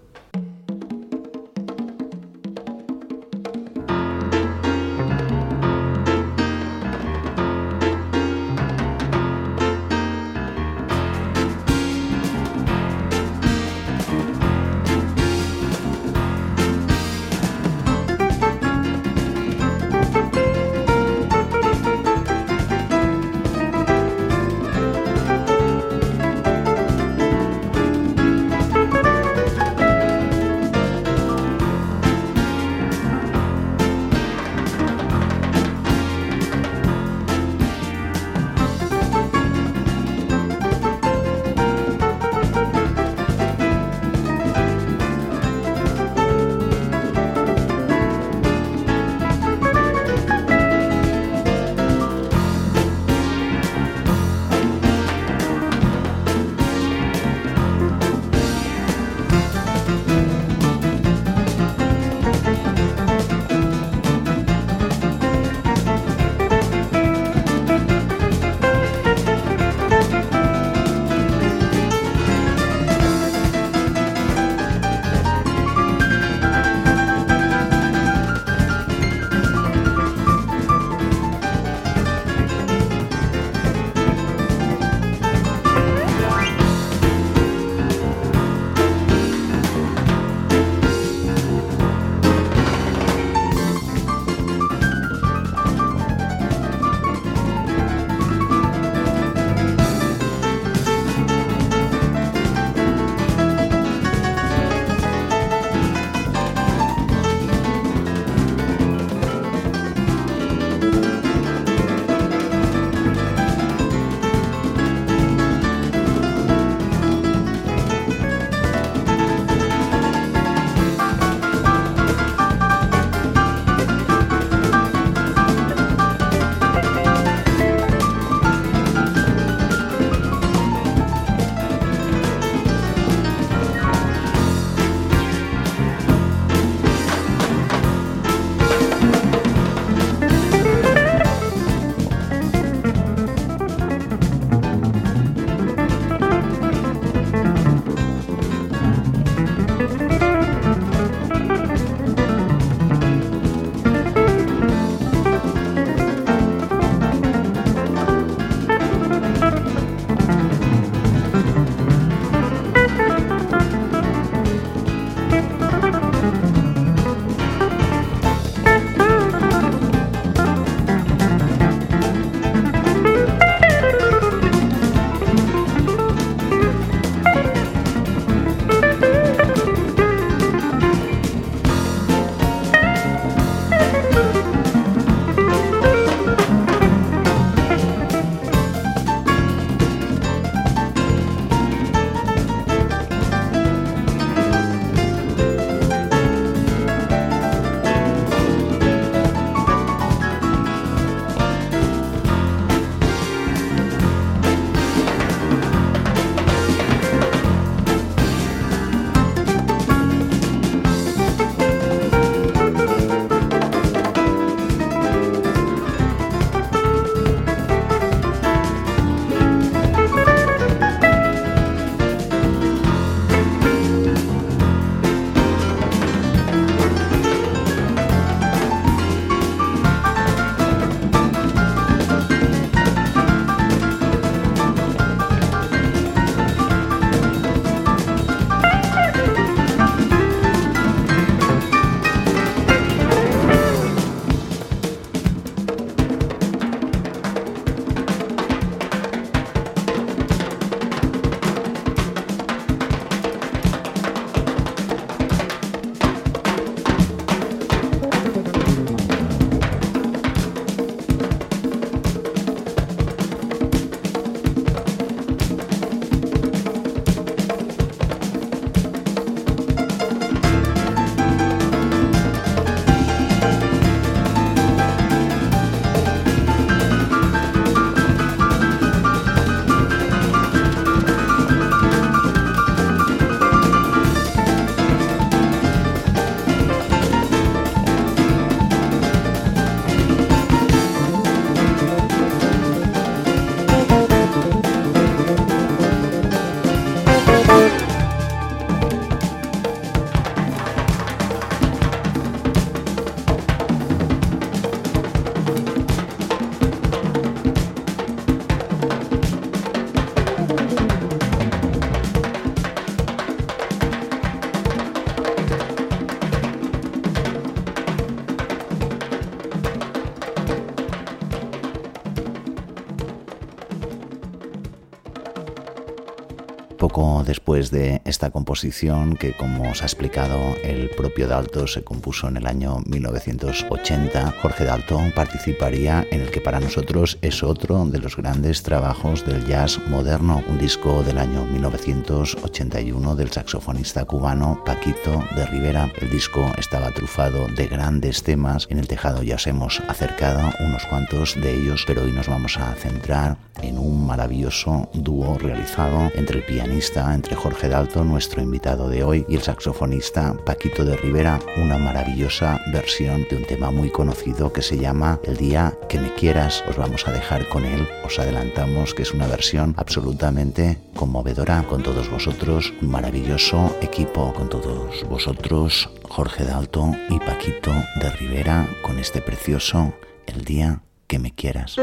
Después 327.60 327.70
de 327.70 328.00
esta 328.06 328.30
composición, 328.30 329.16
que 329.16 329.36
como 329.36 329.70
os 329.70 329.82
ha 329.82 329.84
explicado 329.84 330.56
el 330.62 330.88
propio 330.90 331.28
Dalto 331.28 331.66
se 331.66 331.84
compuso 331.84 332.26
en 332.28 332.38
el 332.38 332.46
año 332.46 332.78
1980, 332.86 334.34
Jorge 334.40 334.64
Dalto 334.64 334.98
participaría 335.14 336.06
en 336.10 336.22
el 336.22 336.30
que 336.30 336.40
para 336.40 336.60
nosotros 336.60 337.18
es 337.20 337.42
otro 337.42 337.84
de 337.84 337.98
los 337.98 338.16
grandes 338.16 338.62
trabajos 338.62 339.26
del 339.26 339.46
jazz 339.46 339.78
moderno, 339.88 340.42
un 340.48 340.58
disco 340.58 341.02
del 341.02 341.18
año 341.18 341.44
1981 341.44 343.16
del 343.16 343.30
saxofonista 343.30 344.06
cubano 344.06 344.62
Paquito 344.64 345.22
de 345.36 345.44
Rivera. 345.46 345.92
El 346.00 346.08
disco 346.08 346.50
estaba 346.56 346.90
trufado 346.92 347.46
de 347.48 347.66
grandes 347.66 348.22
temas, 348.22 348.68
en 348.70 348.78
el 348.78 348.88
tejado 348.88 349.22
ya 349.22 349.34
os 349.34 349.46
hemos 349.46 349.80
acercado 349.86 350.50
unos 350.60 350.86
cuantos 350.86 351.38
de 351.38 351.54
ellos, 351.54 351.84
pero 351.86 352.04
hoy 352.04 352.12
nos 352.12 352.28
vamos 352.28 352.56
a 352.56 352.74
centrar 352.74 353.36
en 353.62 353.78
un 353.78 354.06
maravilloso 354.06 354.88
dúo 354.92 355.38
realizado 355.38 356.10
entre 356.14 356.38
el 356.38 356.44
pianista, 356.44 357.14
entre 357.14 357.36
Jorge 357.36 357.68
Dalto, 357.68 358.04
nuestro 358.04 358.42
invitado 358.42 358.88
de 358.88 359.04
hoy, 359.04 359.24
y 359.28 359.36
el 359.36 359.42
saxofonista 359.42 360.34
Paquito 360.44 360.84
de 360.84 360.96
Rivera, 360.96 361.38
una 361.56 361.78
maravillosa 361.78 362.60
versión 362.72 363.26
de 363.30 363.36
un 363.36 363.44
tema 363.44 363.70
muy 363.70 363.90
conocido 363.90 364.52
que 364.52 364.62
se 364.62 364.78
llama 364.78 365.20
El 365.24 365.36
día 365.36 365.74
que 365.88 365.98
me 365.98 366.12
quieras. 366.14 366.64
Os 366.68 366.76
vamos 366.76 367.06
a 367.06 367.12
dejar 367.12 367.48
con 367.48 367.64
él, 367.64 367.86
os 368.04 368.18
adelantamos 368.18 368.94
que 368.94 369.02
es 369.02 369.12
una 369.12 369.26
versión 369.26 369.74
absolutamente 369.76 370.78
conmovedora 370.94 371.62
con 371.64 371.82
todos 371.82 372.10
vosotros, 372.10 372.72
un 372.82 372.90
maravilloso 372.90 373.76
equipo 373.80 374.32
con 374.34 374.48
todos 374.48 375.08
vosotros, 375.08 375.90
Jorge 376.08 376.44
Dalto 376.44 376.92
y 377.08 377.18
Paquito 377.18 377.72
de 378.00 378.10
Rivera, 378.10 378.68
con 378.82 378.98
este 378.98 379.20
precioso 379.20 379.94
El 380.26 380.44
día 380.44 380.82
que 381.06 381.18
me 381.18 381.34
quieras. 381.34 381.76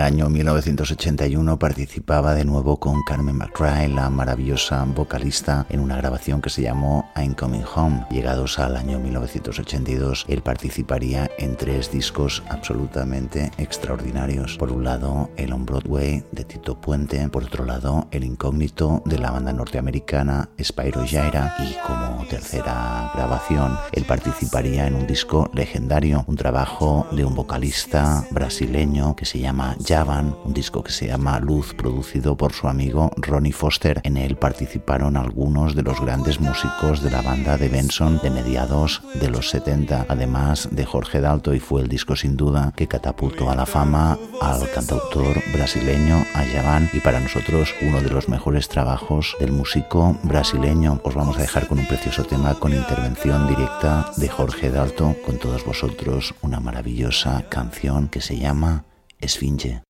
Año 0.00 0.28
1981 0.28 1.58
participaba 1.58 2.34
de 2.34 2.44
nuevo 2.44 2.78
con 2.78 3.02
Carmen 3.02 3.36
McRae, 3.36 3.88
la 3.88 4.10
maravillosa 4.10 4.84
vocalista, 4.84 5.66
en 5.68 5.80
una 5.80 5.96
grabación 5.96 6.40
que 6.40 6.50
se 6.50 6.62
llamó 6.62 7.09
I'm 7.20 7.34
Coming 7.34 7.64
Home. 7.74 8.06
Llegados 8.10 8.58
al 8.58 8.76
año 8.76 8.98
1982, 8.98 10.24
él 10.28 10.42
participaría 10.42 11.30
en 11.38 11.56
tres 11.56 11.90
discos 11.90 12.42
absolutamente 12.48 13.50
extraordinarios. 13.58 14.56
Por 14.56 14.72
un 14.72 14.84
lado, 14.84 15.30
el 15.36 15.52
On 15.52 15.66
Broadway 15.66 16.24
de 16.32 16.44
Tito 16.44 16.80
Puente, 16.80 17.28
por 17.28 17.44
otro 17.44 17.64
lado, 17.64 18.08
el 18.10 18.24
incógnito 18.24 19.02
de 19.04 19.18
la 19.18 19.30
banda 19.30 19.52
norteamericana 19.52 20.48
Spyro 20.62 21.04
Gyra 21.04 21.56
y 21.58 21.74
como 21.86 22.24
tercera 22.26 23.10
grabación, 23.14 23.76
él 23.92 24.04
participaría 24.04 24.86
en 24.86 24.94
un 24.94 25.06
disco 25.06 25.50
legendario, 25.52 26.24
un 26.26 26.36
trabajo 26.36 27.06
de 27.12 27.24
un 27.24 27.34
vocalista 27.34 28.24
brasileño 28.30 29.14
que 29.14 29.26
se 29.26 29.40
llama 29.40 29.76
Javan, 29.86 30.36
un 30.44 30.54
disco 30.54 30.82
que 30.82 30.92
se 30.92 31.08
llama 31.08 31.38
Luz, 31.38 31.74
producido 31.74 32.36
por 32.36 32.52
su 32.52 32.68
amigo 32.68 33.10
Ronnie 33.16 33.52
Foster. 33.52 34.00
En 34.04 34.16
él 34.16 34.36
participaron 34.36 35.16
algunos 35.16 35.74
de 35.74 35.82
los 35.82 36.00
grandes 36.00 36.40
músicos 36.40 37.02
de 37.02 37.09
la 37.10 37.22
banda 37.22 37.58
de 37.58 37.68
Benson 37.68 38.20
de 38.22 38.30
mediados 38.30 39.02
de 39.14 39.28
los 39.28 39.50
70, 39.50 40.06
además 40.08 40.68
de 40.70 40.84
Jorge 40.84 41.20
Dalto, 41.20 41.54
y 41.54 41.60
fue 41.60 41.82
el 41.82 41.88
disco 41.88 42.14
sin 42.14 42.36
duda 42.36 42.72
que 42.76 42.86
catapultó 42.86 43.50
a 43.50 43.56
la 43.56 43.66
fama 43.66 44.16
al 44.40 44.70
cantautor 44.70 45.42
brasileño, 45.52 46.24
a 46.34 46.44
Javan, 46.44 46.88
y 46.92 47.00
para 47.00 47.20
nosotros 47.20 47.74
uno 47.82 48.00
de 48.00 48.10
los 48.10 48.28
mejores 48.28 48.68
trabajos 48.68 49.36
del 49.40 49.52
músico 49.52 50.18
brasileño. 50.22 51.00
Os 51.02 51.14
vamos 51.14 51.36
a 51.36 51.42
dejar 51.42 51.66
con 51.66 51.80
un 51.80 51.88
precioso 51.88 52.24
tema 52.24 52.54
con 52.54 52.72
intervención 52.72 53.48
directa 53.48 54.12
de 54.16 54.28
Jorge 54.28 54.70
Dalto, 54.70 55.16
con 55.26 55.38
todos 55.38 55.64
vosotros 55.64 56.34
una 56.42 56.60
maravillosa 56.60 57.44
canción 57.48 58.08
que 58.08 58.20
se 58.20 58.38
llama 58.38 58.84
Esfinge. 59.20 59.82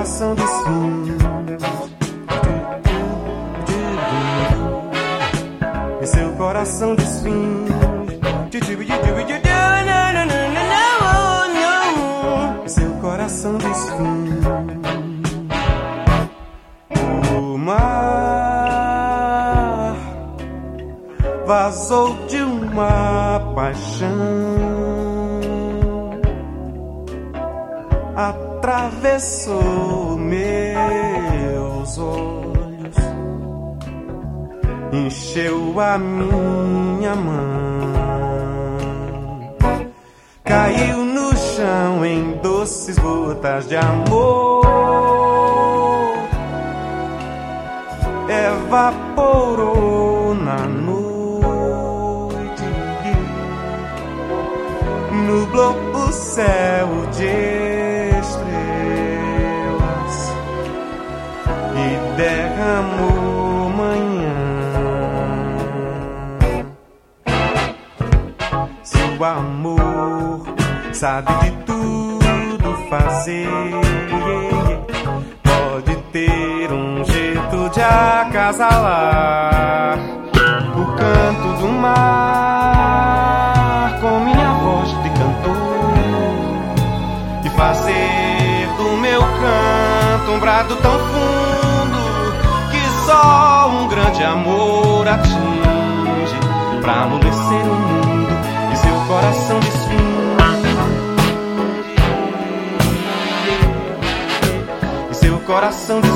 Coração 0.00 0.34
desfim 0.34 1.18
e 6.00 6.06
seu 6.06 6.32
coração 6.36 6.94
desfim 6.94 7.66
e 12.64 12.68
seu 12.70 12.90
coração 13.02 13.58
desfim. 13.58 14.40
O 17.36 17.58
mar 17.58 18.76
vazou 21.44 22.16
de 22.26 22.40
uma 22.40 23.52
paixão. 23.54 24.08
Atravessou 28.16 29.79
encheu 35.40 35.80
a 35.80 35.96
minha 35.98 37.14
mão, 37.14 37.92
caiu 40.44 40.98
no 40.98 41.34
chão 41.36 42.04
em 42.04 42.32
doces 42.42 42.98
gotas 42.98 43.66
de 43.68 43.76
amor. 43.76 44.60
Evaporou 48.28 50.34
na 50.34 50.66
noite, 50.66 51.00
nublou 55.26 55.74
o 55.94 56.12
céu 56.12 56.88
de 57.12 57.49
sabe 71.00 71.32
de 71.40 71.50
tudo 71.64 72.76
fazer, 72.90 73.48
pode 75.42 75.96
ter 76.12 76.70
um 76.70 77.02
jeito 77.02 77.70
de 77.70 77.80
acasalar 77.80 79.18
o 80.76 80.84
canto 80.98 81.54
do 81.58 81.68
mar 81.72 82.78
com 84.02 84.20
minha 84.20 84.52
voz 84.62 84.90
de 85.02 85.08
cantor 85.08 85.94
e 87.46 87.48
fazer 87.48 88.68
do 88.76 88.94
meu 88.98 89.22
canto 89.22 90.32
um 90.32 90.38
brado 90.38 90.76
tão 90.76 90.98
fundo 90.98 91.98
que 92.70 92.86
só 93.06 93.70
um 93.70 93.88
grande 93.88 94.22
amor 94.22 95.08
atinge 95.08 96.38
pra 96.82 97.04
amolecer 97.04 97.64
o 97.64 97.74
mundo 97.74 98.38
e 98.70 98.76
seu 98.76 99.00
coração 99.06 99.69
coração 105.60 106.00
de. 106.00 106.08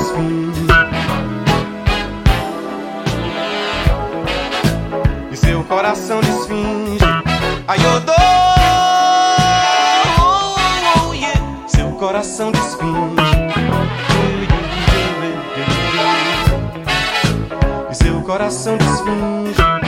E 5.31 5.37
seu 5.37 5.63
coração 5.65 6.19
de 6.19 6.29
esfinge. 6.29 7.05
Ai, 7.67 7.77
eu 7.77 7.99
dou. 7.99 8.15
Oh, 10.17 10.55
oh, 11.09 11.13
yeah. 11.13 11.39
Seu 11.67 11.91
coração 11.91 12.51
de 12.51 12.57
esfinge. 12.57 13.21
Seu 17.93 18.21
coração 18.23 18.77
de 18.77 18.85
esfinge. 18.85 19.84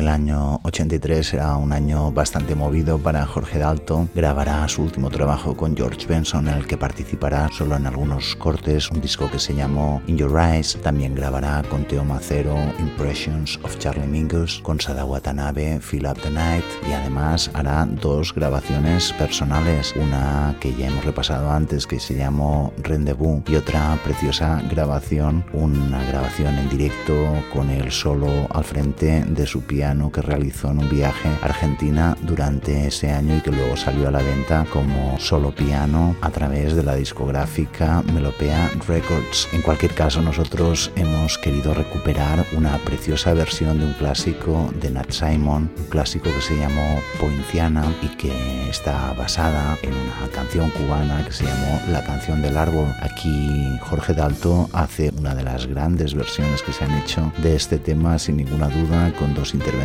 El 0.00 0.08
año 0.08 0.60
83 0.62 1.26
será 1.26 1.56
un 1.56 1.74
año 1.74 2.10
bastante 2.10 2.54
movido 2.54 2.98
para 2.98 3.26
Jorge 3.26 3.58
Dalto. 3.58 4.08
Grabará 4.14 4.66
su 4.66 4.82
último 4.82 5.10
trabajo 5.10 5.54
con 5.54 5.76
George 5.76 6.06
Benson, 6.06 6.48
en 6.48 6.54
el 6.54 6.66
que 6.66 6.78
participará 6.78 7.50
solo 7.52 7.76
en 7.76 7.86
algunos 7.86 8.34
cortes, 8.34 8.90
un 8.90 9.02
disco 9.02 9.30
que 9.30 9.38
se 9.38 9.54
llamó 9.54 10.00
In 10.06 10.16
Your 10.16 10.40
Eyes. 10.40 10.78
También 10.82 11.14
grabará 11.14 11.62
con 11.68 11.84
Teo 11.84 12.02
Macero 12.02 12.56
Impressions 12.78 13.60
of 13.62 13.76
Charlie 13.76 14.06
Mingus, 14.06 14.60
con 14.62 14.80
Sada 14.80 15.04
Watanabe 15.04 15.80
Fill 15.82 16.06
Up 16.06 16.18
the 16.22 16.30
Night 16.30 16.64
y 16.88 16.92
además 16.94 17.50
hará 17.52 17.84
dos 17.84 18.34
grabaciones 18.34 19.12
personales, 19.12 19.94
una 19.96 20.56
que 20.60 20.74
ya 20.74 20.86
hemos 20.86 21.04
repasado 21.04 21.50
antes 21.50 21.86
que 21.86 22.00
se 22.00 22.16
llamó 22.16 22.72
Rendezvous 22.78 23.42
y 23.50 23.56
otra 23.56 23.98
preciosa 24.02 24.62
grabación, 24.70 25.44
una 25.52 26.02
grabación 26.04 26.58
en 26.58 26.70
directo 26.70 27.14
con 27.52 27.68
el 27.68 27.92
solo 27.92 28.48
al 28.48 28.64
frente 28.64 29.26
de 29.26 29.46
su 29.46 29.60
piano 29.60 29.89
que 29.90 30.22
realizó 30.22 30.70
en 30.70 30.78
un 30.78 30.88
viaje 30.88 31.28
a 31.42 31.46
Argentina 31.46 32.16
durante 32.22 32.86
ese 32.86 33.10
año 33.10 33.36
y 33.36 33.40
que 33.40 33.50
luego 33.50 33.76
salió 33.76 34.06
a 34.06 34.12
la 34.12 34.22
venta 34.22 34.64
como 34.72 35.18
solo 35.18 35.50
piano 35.52 36.14
a 36.20 36.30
través 36.30 36.76
de 36.76 36.84
la 36.84 36.94
discográfica 36.94 38.02
Melopea 38.14 38.70
Records. 38.86 39.48
En 39.52 39.62
cualquier 39.62 39.92
caso, 39.94 40.22
nosotros 40.22 40.92
hemos 40.94 41.38
querido 41.38 41.74
recuperar 41.74 42.46
una 42.56 42.78
preciosa 42.78 43.34
versión 43.34 43.80
de 43.80 43.86
un 43.86 43.92
clásico 43.94 44.72
de 44.80 44.92
Nat 44.92 45.10
Simon, 45.10 45.72
un 45.76 45.86
clásico 45.86 46.30
que 46.32 46.40
se 46.40 46.56
llamó 46.56 47.00
Poinciana 47.18 47.84
y 48.00 48.06
que 48.16 48.70
está 48.70 49.12
basada 49.14 49.76
en 49.82 49.92
una 49.92 50.30
canción 50.32 50.70
cubana 50.70 51.24
que 51.24 51.32
se 51.32 51.44
llamó 51.44 51.80
La 51.90 52.04
canción 52.04 52.42
del 52.42 52.56
árbol. 52.56 52.86
Aquí 53.00 53.76
Jorge 53.80 54.14
Dalto 54.14 54.70
hace 54.72 55.10
una 55.18 55.34
de 55.34 55.42
las 55.42 55.66
grandes 55.66 56.14
versiones 56.14 56.62
que 56.62 56.72
se 56.72 56.84
han 56.84 56.96
hecho 56.98 57.32
de 57.42 57.56
este 57.56 57.78
tema 57.78 58.20
sin 58.20 58.36
ninguna 58.36 58.68
duda 58.68 59.12
con 59.18 59.34
dos 59.34 59.52
intervenciones 59.52 59.79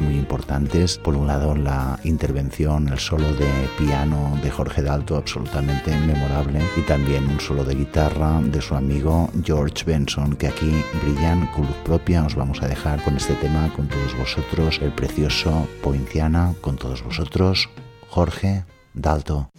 muy 0.00 0.14
importantes. 0.14 0.98
Por 0.98 1.16
un 1.16 1.26
lado 1.26 1.56
la 1.56 1.98
intervención, 2.04 2.88
el 2.88 2.98
solo 2.98 3.32
de 3.34 3.50
piano 3.78 4.38
de 4.42 4.50
Jorge 4.50 4.82
Dalto 4.82 5.16
absolutamente 5.16 5.90
memorable 5.90 6.60
y 6.76 6.82
también 6.82 7.26
un 7.26 7.40
solo 7.40 7.64
de 7.64 7.74
guitarra 7.74 8.40
de 8.42 8.60
su 8.60 8.74
amigo 8.74 9.28
George 9.42 9.84
Benson 9.84 10.36
que 10.36 10.46
aquí 10.46 10.72
brillan 11.02 11.46
con 11.48 11.66
luz 11.66 11.76
propia. 11.84 12.24
Os 12.24 12.36
vamos 12.36 12.62
a 12.62 12.68
dejar 12.68 13.02
con 13.02 13.16
este 13.16 13.34
tema 13.34 13.72
con 13.74 13.88
todos 13.88 14.16
vosotros, 14.16 14.78
el 14.82 14.92
precioso 14.92 15.66
Poinciana 15.82 16.54
con 16.60 16.76
todos 16.76 17.02
vosotros, 17.02 17.68
Jorge 18.08 18.64
Dalto. 18.94 19.49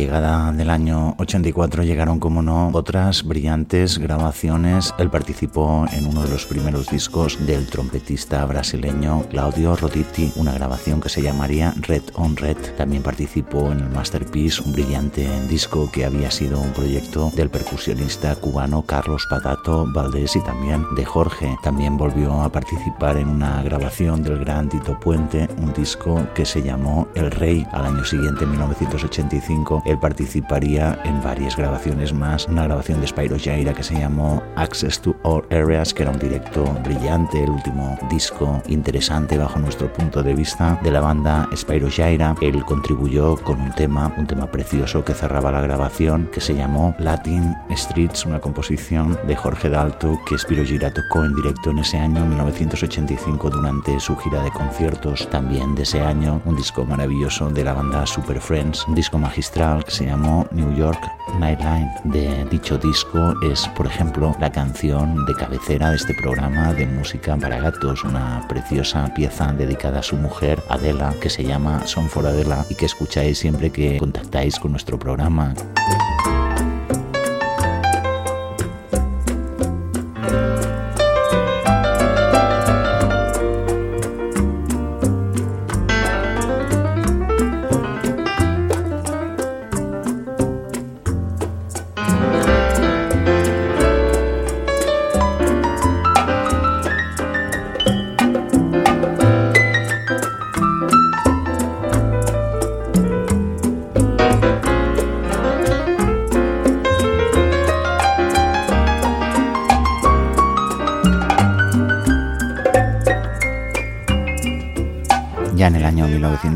Llegada 0.00 0.52
del 0.52 0.70
año 0.70 1.14
84 1.30 1.84
llegaron, 1.84 2.18
como 2.18 2.42
no, 2.42 2.70
otras 2.72 3.22
brillantes 3.22 3.98
grabaciones. 3.98 4.92
Él 4.98 5.10
participó 5.10 5.86
en 5.92 6.06
uno 6.06 6.24
de 6.24 6.28
los 6.28 6.44
primeros 6.44 6.88
discos 6.88 7.46
del 7.46 7.68
trompetista 7.68 8.44
brasileño 8.46 9.22
Claudio 9.30 9.76
Roditi, 9.76 10.32
una 10.34 10.52
grabación 10.52 11.00
que 11.00 11.08
se 11.08 11.22
llamaría 11.22 11.72
Red 11.82 12.02
on 12.14 12.36
Red. 12.36 12.56
También 12.76 13.04
participó 13.04 13.70
en 13.70 13.78
el 13.78 13.90
Masterpiece, 13.90 14.60
un 14.60 14.72
brillante 14.72 15.28
disco 15.48 15.88
que 15.92 16.04
había 16.04 16.32
sido 16.32 16.60
un 16.60 16.72
proyecto 16.72 17.30
del 17.36 17.48
percusionista 17.48 18.34
cubano 18.34 18.82
Carlos 18.82 19.24
Patato 19.30 19.86
Valdés 19.94 20.34
y 20.34 20.42
también 20.42 20.84
de 20.96 21.04
Jorge. 21.04 21.56
También 21.62 21.96
volvió 21.96 22.42
a 22.42 22.50
participar 22.50 23.16
en 23.18 23.28
una 23.28 23.62
grabación 23.62 24.24
del 24.24 24.40
gran 24.40 24.68
Tito 24.68 24.98
Puente, 24.98 25.48
un 25.58 25.72
disco 25.74 26.26
que 26.34 26.44
se 26.44 26.60
llamó 26.60 27.06
El 27.14 27.30
Rey. 27.30 27.64
Al 27.70 27.86
año 27.86 28.04
siguiente, 28.04 28.42
en 28.42 28.50
1985, 28.50 29.84
él 29.86 29.98
participaría 30.00 31.00
en 31.04 31.19
varias 31.20 31.56
grabaciones 31.56 32.12
más. 32.12 32.46
Una 32.46 32.64
grabación 32.64 33.00
de 33.00 33.06
Spyro 33.06 33.36
Jaira 33.38 33.72
que 33.72 33.82
se 33.82 33.94
llamó 33.94 34.42
Access 34.60 35.00
to 35.00 35.16
All 35.22 35.42
Areas, 35.50 35.94
que 35.94 36.02
era 36.02 36.12
un 36.12 36.18
directo 36.18 36.64
brillante, 36.84 37.42
el 37.42 37.50
último 37.50 37.98
disco 38.10 38.62
interesante 38.68 39.38
bajo 39.38 39.58
nuestro 39.58 39.90
punto 39.90 40.22
de 40.22 40.34
vista 40.34 40.78
de 40.82 40.90
la 40.90 41.00
banda 41.00 41.48
Spyro 41.56 41.88
Jaira. 41.90 42.34
Él 42.42 42.62
contribuyó 42.64 43.36
con 43.36 43.60
un 43.60 43.72
tema, 43.72 44.12
un 44.18 44.26
tema 44.26 44.50
precioso 44.50 45.02
que 45.02 45.14
cerraba 45.14 45.50
la 45.50 45.62
grabación, 45.62 46.28
que 46.32 46.42
se 46.42 46.54
llamó 46.54 46.94
Latin 46.98 47.56
Streets, 47.70 48.26
una 48.26 48.40
composición 48.40 49.18
de 49.26 49.34
Jorge 49.34 49.70
Dalto 49.70 50.20
que 50.26 50.36
Spyro 50.36 50.64
tocó 50.90 51.24
en 51.24 51.34
directo 51.34 51.70
en 51.70 51.78
ese 51.78 51.96
año, 51.96 52.24
1985, 52.26 53.48
durante 53.48 53.98
su 53.98 54.14
gira 54.16 54.42
de 54.42 54.50
conciertos. 54.50 55.28
También 55.30 55.74
de 55.74 55.84
ese 55.84 56.02
año, 56.02 56.42
un 56.44 56.56
disco 56.56 56.84
maravilloso 56.84 57.48
de 57.48 57.64
la 57.64 57.72
banda 57.72 58.06
Super 58.06 58.40
Friends, 58.40 58.86
un 58.86 58.94
disco 58.94 59.18
magistral 59.18 59.84
que 59.84 59.90
se 59.90 60.04
llamó 60.04 60.46
New 60.52 60.74
York 60.74 61.00
Nightline. 61.38 61.90
De 62.04 62.44
dicho 62.50 62.78
disco 62.78 63.34
es, 63.42 63.68
por 63.68 63.86
ejemplo, 63.86 64.34
la 64.40 64.50
canción 64.50 65.24
de 65.26 65.34
cabecera 65.34 65.90
de 65.90 65.96
este 65.96 66.14
programa 66.14 66.72
de 66.72 66.86
música 66.86 67.36
para 67.36 67.60
gatos, 67.60 68.04
una 68.04 68.46
preciosa 68.48 69.12
pieza 69.14 69.52
dedicada 69.52 70.00
a 70.00 70.02
su 70.02 70.16
mujer, 70.16 70.62
Adela, 70.68 71.14
que 71.20 71.30
se 71.30 71.44
llama 71.44 71.86
Son 71.86 72.08
for 72.08 72.26
Adela 72.26 72.64
y 72.68 72.74
que 72.74 72.86
escucháis 72.86 73.38
siempre 73.38 73.70
que 73.70 73.98
contactáis 73.98 74.58
con 74.58 74.72
nuestro 74.72 74.98
programa. 74.98 75.54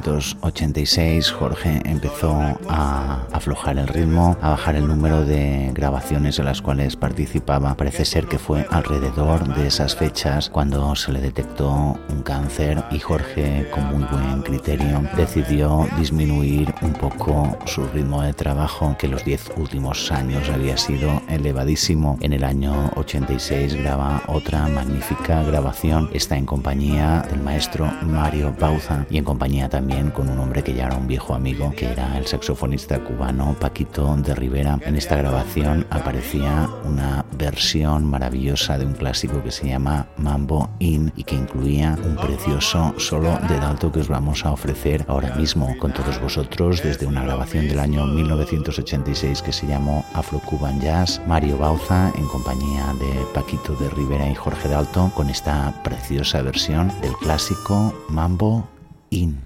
1986 0.05 1.31
Jorge 1.31 1.81
empezó 1.87 2.37
a 2.69 3.27
aflojar 3.33 3.79
el 3.79 3.89
ritmo, 3.89 4.37
a 4.43 4.51
bajar 4.51 4.77
el 4.77 4.87
número 4.87 5.25
de 5.25 5.71
grabaciones 5.73 6.39
en 6.39 6.45
las 6.45 6.61
cuales 6.61 6.97
participaba. 6.97 7.75
Parece 7.75 8.05
ser 8.05 8.27
que 8.27 8.39
fue 8.39 8.67
alrededor 8.71 9.55
de 9.55 9.67
esas 9.67 9.97
fechas 9.97 10.51
cuando 10.51 10.95
se 10.95 11.11
le 11.11 11.23
detectó 11.23 11.99
cáncer 12.25 12.83
y 12.91 12.99
Jorge, 12.99 13.69
con 13.71 13.85
muy 13.85 14.05
buen 14.05 14.43
criterio, 14.43 15.03
decidió 15.17 15.87
disminuir 15.99 16.75
un 16.83 16.93
poco 16.95 17.57
su 17.67 17.87
ritmo 17.87 18.23
de 18.23 18.33
trabajo, 18.33 18.97
que 18.99 19.07
los 19.07 19.25
10 19.25 19.53
últimos 19.57 20.11
años 20.11 20.49
había 20.49 20.77
sido 20.77 21.23
elevadísimo. 21.29 22.19
En 22.21 22.33
el 22.33 22.43
año 22.43 22.91
86 22.97 23.75
graba 23.75 24.23
otra 24.27 24.67
magnífica 24.69 25.43
grabación, 25.43 26.11
está 26.13 26.37
en 26.37 26.47
compañía 26.47 27.25
del 27.31 27.41
maestro 27.41 27.93
Mario 28.03 28.55
Bauza 28.59 29.07
y 29.11 29.19
en 29.19 29.25
compañía 29.25 29.69
también 29.69 30.11
con 30.11 30.29
un 30.29 30.39
hombre 30.39 30.65
que 30.65 30.75
ya 30.75 30.87
era 30.87 30.97
un 30.97 31.07
viejo 31.07 31.35
amigo, 31.35 31.73
que 31.77 31.87
era 31.87 32.19
el 32.19 32.27
saxofonista 32.27 32.99
cubano 33.01 33.55
Paquito 33.61 34.17
de 34.17 34.35
Rivera. 34.35 34.79
En 34.83 34.97
esta 34.97 35.17
grabación 35.17 35.87
aparecía 35.91 36.69
una 36.85 37.25
versión 37.37 38.05
maravillosa 38.05 38.79
de 38.79 38.87
un 38.87 38.95
clásico 38.95 39.43
que 39.43 39.51
se 39.51 39.69
llama 39.69 40.07
Mambo 40.17 40.71
In 40.79 41.13
y 41.17 41.25
que 41.25 41.35
incluía 41.35 41.97
un 42.03 42.14
precioso 42.17 42.95
solo 42.99 43.39
de 43.49 43.59
Dalto 43.59 43.91
que 43.91 44.01
os 44.01 44.09
vamos 44.09 44.45
a 44.45 44.53
ofrecer 44.53 45.05
ahora 45.09 45.35
mismo 45.37 45.77
con 45.79 45.93
todos 45.93 46.21
vosotros 46.21 46.83
desde 46.83 47.07
una 47.07 47.23
grabación 47.23 47.69
del 47.69 47.79
año 47.79 48.07
1986 48.07 49.43
que 49.43 49.53
se 49.53 49.67
llamó 49.67 50.05
Afro 50.13 50.41
Cuban 50.41 50.81
Jazz, 50.81 51.21
Mario 51.27 51.59
Bauza 51.59 52.13
en 52.17 52.27
compañía 52.29 52.95
de 53.01 53.25
Paquito 53.35 53.75
de 53.75 53.91
Rivera 53.91 54.29
y 54.29 54.35
Jorge 54.35 54.69
Dalto 54.69 55.11
con 55.15 55.31
esta 55.31 55.83
preciosa 55.83 56.43
versión 56.43 56.93
del 57.01 57.13
clásico 57.15 57.95
Mambo 58.09 58.69
In. 59.11 59.41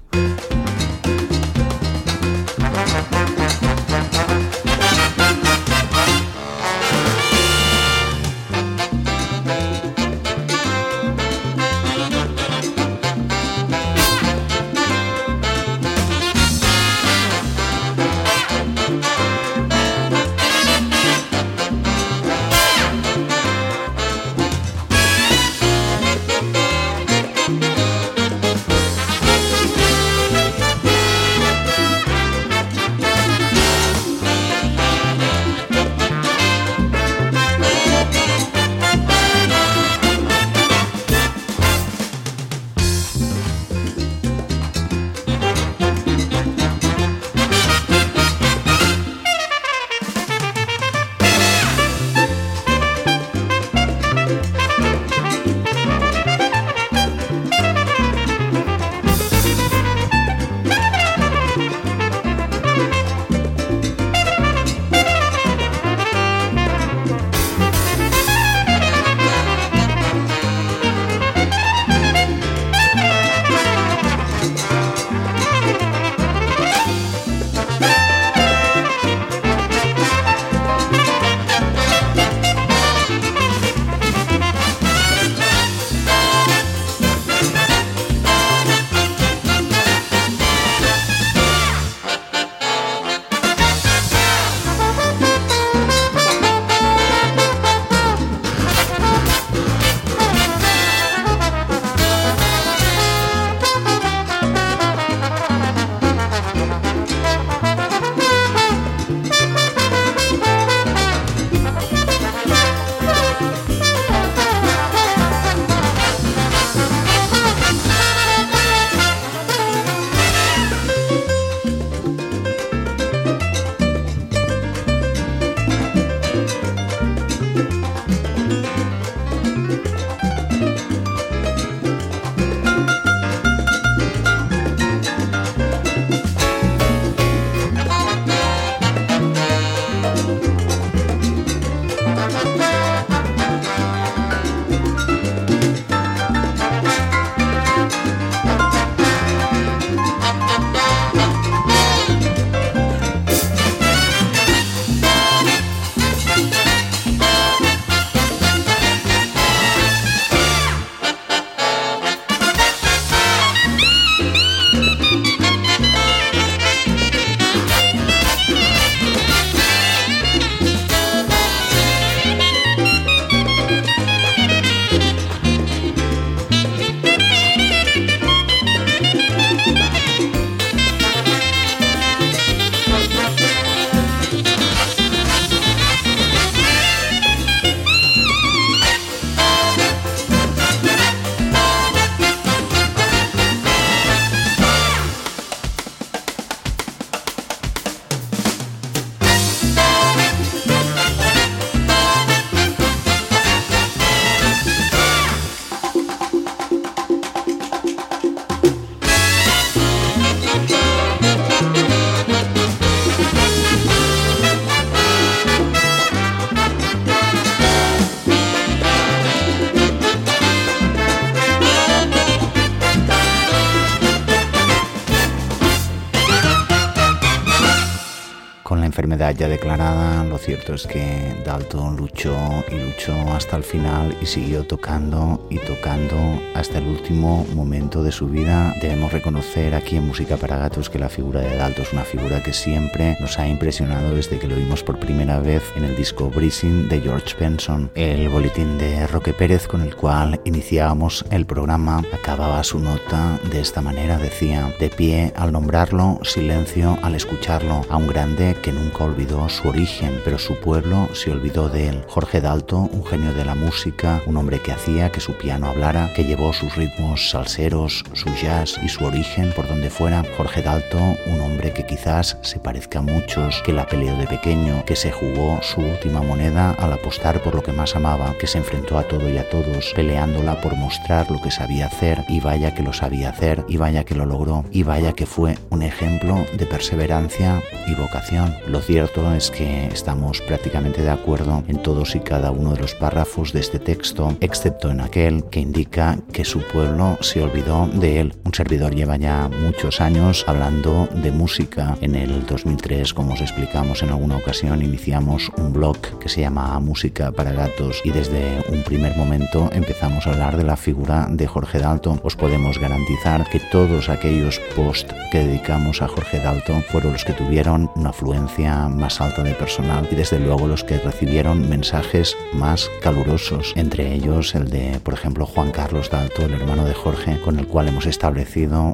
Ya 229.38 229.48
declarada, 229.48 230.24
lo 230.24 230.36
cierto 230.36 230.74
es 230.74 230.84
que 230.84 231.32
Dalton 231.44 231.96
luchó 231.96 232.36
y 232.72 232.74
luchó 232.74 233.14
hasta 233.32 233.56
el 233.56 233.62
final 233.62 234.16
y 234.20 234.26
siguió 234.26 234.64
tocando 234.64 235.46
y 235.48 235.58
tocando 235.58 236.16
hasta 236.54 236.78
el 236.78 236.88
último 236.88 237.46
momento 237.54 238.02
de 238.02 238.10
su 238.10 238.26
vida. 238.26 238.74
Debemos 238.82 239.12
reconocer 239.12 239.76
aquí 239.76 239.96
en 239.96 240.08
Música 240.08 240.36
para 240.36 240.58
Gatos 240.58 240.90
que 240.90 240.98
la 240.98 241.08
figura 241.08 241.40
de 241.40 241.56
Dalton 241.56 241.84
es 241.84 241.92
una 241.92 242.02
figura 242.02 242.42
que 242.42 242.52
siempre 242.52 243.16
nos 243.20 243.38
ha 243.38 243.46
impresionado 243.46 244.16
desde 244.16 244.40
que 244.40 244.48
lo 244.48 244.56
vimos 244.56 244.82
por 244.82 244.98
primera 244.98 245.38
vez 245.38 245.62
en 245.76 245.84
el 245.84 245.96
disco 245.96 246.30
Breezing 246.30 246.88
de 246.88 247.00
George 247.00 247.36
Benson. 247.38 247.92
El 247.94 248.28
boletín 248.30 248.76
de 248.76 249.06
Roque 249.06 249.32
Pérez 249.32 249.68
con 249.68 249.82
el 249.82 249.94
cual 249.94 250.40
iniciábamos 250.44 251.24
el 251.30 251.46
programa 251.46 252.02
acababa 252.12 252.64
su 252.64 252.80
nota 252.80 253.38
de 253.52 253.60
esta 253.60 253.82
manera, 253.82 254.18
decía, 254.18 254.74
de 254.80 254.90
pie 254.90 255.32
al 255.36 255.52
nombrarlo, 255.52 256.18
silencio 256.24 256.98
al 257.02 257.14
escucharlo, 257.14 257.82
a 257.88 257.96
un 257.96 258.08
grande 258.08 258.56
que 258.60 258.72
nunca 258.72 259.04
olvidó 259.04 259.27
su 259.48 259.68
origen, 259.68 260.20
pero 260.24 260.38
su 260.38 260.54
pueblo 260.56 261.08
se 261.12 261.30
olvidó 261.30 261.68
de 261.68 261.88
él. 261.88 262.04
Jorge 262.08 262.40
Dalto, 262.40 262.78
un 262.78 263.04
genio 263.04 263.34
de 263.34 263.44
la 263.44 263.54
música, 263.54 264.22
un 264.26 264.36
hombre 264.36 264.60
que 264.60 264.72
hacía 264.72 265.12
que 265.12 265.20
su 265.20 265.34
piano 265.34 265.68
hablara, 265.68 266.10
que 266.14 266.24
llevó 266.24 266.52
sus 266.52 266.74
ritmos 266.76 267.30
salseros, 267.30 268.04
su 268.14 268.30
jazz 268.34 268.78
y 268.82 268.88
su 268.88 269.04
origen 269.04 269.52
por 269.54 269.68
donde 269.68 269.90
fuera. 269.90 270.24
Jorge 270.36 270.62
Dalto, 270.62 270.98
un 271.26 271.40
hombre 271.40 271.72
que 271.72 271.84
quizás 271.84 272.38
se 272.40 272.58
parezca 272.58 273.00
a 273.00 273.02
muchos, 273.02 273.62
que 273.64 273.72
la 273.72 273.86
peleó 273.86 274.16
de 274.16 274.26
pequeño, 274.26 274.84
que 274.86 274.96
se 274.96 275.12
jugó 275.12 275.60
su 275.62 275.80
última 275.80 276.22
moneda 276.22 276.70
al 276.78 276.94
apostar 276.94 277.42
por 277.42 277.54
lo 277.54 277.62
que 277.62 277.72
más 277.72 277.96
amaba, 277.96 278.34
que 278.38 278.46
se 278.46 278.58
enfrentó 278.58 278.96
a 278.96 279.02
todo 279.02 279.28
y 279.28 279.36
a 279.36 279.48
todos, 279.50 279.92
peleándola 279.94 280.60
por 280.62 280.74
mostrar 280.74 281.30
lo 281.30 281.40
que 281.42 281.50
sabía 281.50 281.86
hacer, 281.86 282.24
y 282.28 282.40
vaya 282.40 282.74
que 282.74 282.82
lo 282.82 282.94
sabía 282.94 283.30
hacer, 283.30 283.64
y 283.68 283.76
vaya 283.76 284.04
que 284.04 284.14
lo 284.14 284.24
logró, 284.24 284.64
y 284.70 284.84
vaya 284.84 285.12
que 285.12 285.26
fue 285.26 285.58
un 285.68 285.82
ejemplo 285.82 286.46
de 286.54 286.64
perseverancia 286.64 287.62
y 287.86 287.94
vocación. 287.94 288.56
Lo 288.66 288.80
cierto 288.80 289.17
es 289.34 289.50
que 289.50 289.86
estamos 289.86 290.40
prácticamente 290.40 291.02
de 291.02 291.10
acuerdo 291.10 291.64
en 291.68 291.82
todos 291.82 292.14
y 292.14 292.20
cada 292.20 292.50
uno 292.50 292.72
de 292.72 292.80
los 292.80 292.94
párrafos 292.94 293.52
de 293.52 293.60
este 293.60 293.78
texto, 293.78 294.36
excepto 294.40 294.90
en 294.90 295.00
aquel 295.00 295.44
que 295.50 295.60
indica 295.60 296.18
que 296.32 296.44
su 296.44 296.60
pueblo 296.60 297.18
se 297.20 297.42
olvidó 297.42 297.88
de 297.88 298.20
él. 298.20 298.34
Un 298.48 298.54
servidor 298.54 298.94
lleva 298.94 299.18
ya 299.18 299.50
muchos 299.60 300.00
años 300.00 300.42
hablando 300.48 301.06
de 301.22 301.30
música. 301.30 301.98
En 302.00 302.14
el 302.14 302.46
2003, 302.46 303.12
como 303.12 303.34
os 303.34 303.42
explicamos 303.42 304.02
en 304.02 304.08
alguna 304.08 304.38
ocasión, 304.38 304.80
iniciamos 304.80 305.52
un 305.58 305.74
blog 305.74 305.98
que 306.18 306.30
se 306.30 306.40
llama 306.40 306.80
Música 306.80 307.30
para 307.30 307.52
Gatos 307.52 308.00
y 308.04 308.10
desde 308.10 308.64
un 308.70 308.82
primer 308.84 309.14
momento 309.18 309.68
empezamos 309.74 310.26
a 310.26 310.30
hablar 310.30 310.56
de 310.56 310.64
la 310.64 310.78
figura 310.78 311.26
de 311.30 311.46
Jorge 311.46 311.78
Dalton. 311.78 312.22
Os 312.24 312.36
podemos 312.36 312.78
garantizar 312.78 313.46
que 313.50 313.60
todos 313.70 314.08
aquellos 314.08 314.58
posts 314.74 315.14
que 315.30 315.44
dedicamos 315.44 316.00
a 316.00 316.08
Jorge 316.08 316.38
Dalton 316.38 316.82
fueron 316.84 317.12
los 317.12 317.26
que 317.26 317.34
tuvieron 317.34 317.90
una 317.96 318.10
afluencia 318.10 318.88
más 318.88 319.20
alta 319.20 319.42
de 319.42 319.52
personal 319.52 320.08
y 320.10 320.14
desde 320.14 320.40
luego 320.40 320.66
los 320.66 320.84
que 320.84 320.96
recibieron 320.96 321.68
mensajes 321.68 322.34
más 322.54 322.88
calurosos, 323.02 323.74
entre 323.76 324.14
ellos 324.14 324.54
el 324.54 324.70
de, 324.70 325.00
por 325.00 325.12
ejemplo, 325.12 325.44
Juan 325.44 325.70
Carlos 325.70 326.08
Dalto, 326.08 326.46
el 326.46 326.54
hermano 326.54 326.86
de 326.86 326.94
Jorge, 326.94 327.38
con 327.42 327.58
el 327.58 327.66
cual 327.66 327.88
hemos 327.88 328.06
establecido 328.06 328.37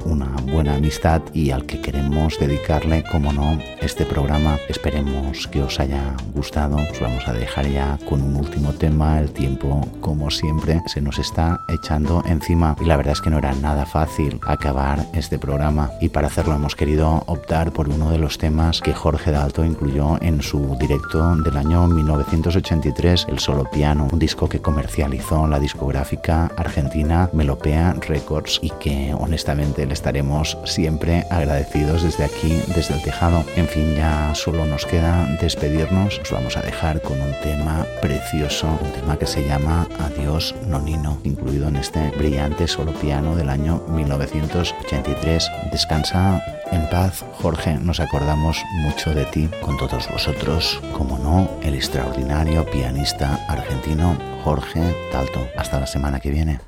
una 0.04 0.36
buena 0.50 0.76
amistad 0.76 1.20
y 1.32 1.50
al 1.50 1.66
que 1.66 1.80
queremos 1.80 2.38
dedicarle, 2.38 3.04
como 3.12 3.32
no, 3.32 3.58
este 3.80 4.06
programa. 4.06 4.58
Esperemos 4.68 5.46
que 5.48 5.62
os 5.62 5.78
haya 5.80 6.16
gustado. 6.34 6.76
Os 6.76 7.00
vamos 7.00 7.28
a 7.28 7.32
dejar 7.34 7.68
ya 7.68 7.98
con 8.08 8.22
un 8.22 8.36
último 8.36 8.72
tema. 8.72 9.20
El 9.20 9.30
tiempo, 9.32 9.86
como 10.00 10.30
siempre, 10.30 10.80
se 10.86 11.00
nos 11.00 11.18
está 11.18 11.60
echando 11.68 12.22
encima 12.26 12.74
y 12.80 12.86
la 12.86 12.96
verdad 12.96 13.12
es 13.12 13.20
que 13.20 13.30
no 13.30 13.38
era 13.38 13.54
nada 13.54 13.84
fácil 13.84 14.40
acabar 14.46 15.04
este 15.12 15.38
programa 15.38 15.90
y 16.00 16.08
para 16.08 16.28
hacerlo 16.28 16.54
hemos 16.54 16.74
querido 16.74 17.22
optar 17.26 17.72
por 17.72 17.88
uno 17.88 18.10
de 18.10 18.18
los 18.18 18.38
temas 18.38 18.80
que 18.80 18.94
Jorge 18.94 19.30
Dalto 19.30 19.64
incluyó 19.64 20.18
en 20.22 20.42
su 20.42 20.76
directo 20.80 21.36
del 21.36 21.56
año 21.56 21.86
1983, 21.86 23.26
El 23.28 23.38
Solo 23.38 23.64
Piano, 23.70 24.08
un 24.10 24.18
disco 24.18 24.48
que 24.48 24.60
comercializó 24.60 25.46
la 25.46 25.58
discográfica 25.58 26.50
argentina 26.56 27.28
Melopea 27.32 27.94
Records 28.00 28.60
y 28.62 28.70
que 28.80 29.14
honestamente 29.34 29.84
le 29.84 29.94
estaremos 29.94 30.56
siempre 30.64 31.26
agradecidos 31.28 32.04
desde 32.04 32.24
aquí, 32.24 32.56
desde 32.68 32.94
el 32.94 33.02
tejado. 33.02 33.44
En 33.56 33.66
fin, 33.66 33.96
ya 33.96 34.32
solo 34.32 34.64
nos 34.64 34.86
queda 34.86 35.26
despedirnos. 35.40 36.20
Os 36.20 36.30
vamos 36.30 36.56
a 36.56 36.62
dejar 36.62 37.02
con 37.02 37.20
un 37.20 37.34
tema 37.42 37.84
precioso, 38.00 38.68
un 38.80 38.92
tema 38.92 39.18
que 39.18 39.26
se 39.26 39.44
llama 39.44 39.88
Adiós 39.98 40.54
Nonino, 40.68 41.18
incluido 41.24 41.66
en 41.66 41.74
este 41.74 42.10
brillante 42.10 42.68
solo 42.68 42.92
piano 42.92 43.34
del 43.34 43.48
año 43.48 43.82
1983. 43.88 45.50
Descansa 45.72 46.40
en 46.70 46.88
paz, 46.88 47.24
Jorge, 47.42 47.74
nos 47.74 47.98
acordamos 47.98 48.62
mucho 48.82 49.12
de 49.14 49.24
ti 49.24 49.50
con 49.62 49.76
todos 49.78 50.08
vosotros, 50.12 50.80
como 50.96 51.18
no, 51.18 51.50
el 51.60 51.74
extraordinario 51.74 52.64
pianista 52.70 53.44
argentino 53.48 54.16
Jorge 54.44 54.94
Talto. 55.10 55.40
Hasta 55.56 55.80
la 55.80 55.88
semana 55.88 56.20
que 56.20 56.30
viene. 56.30 56.60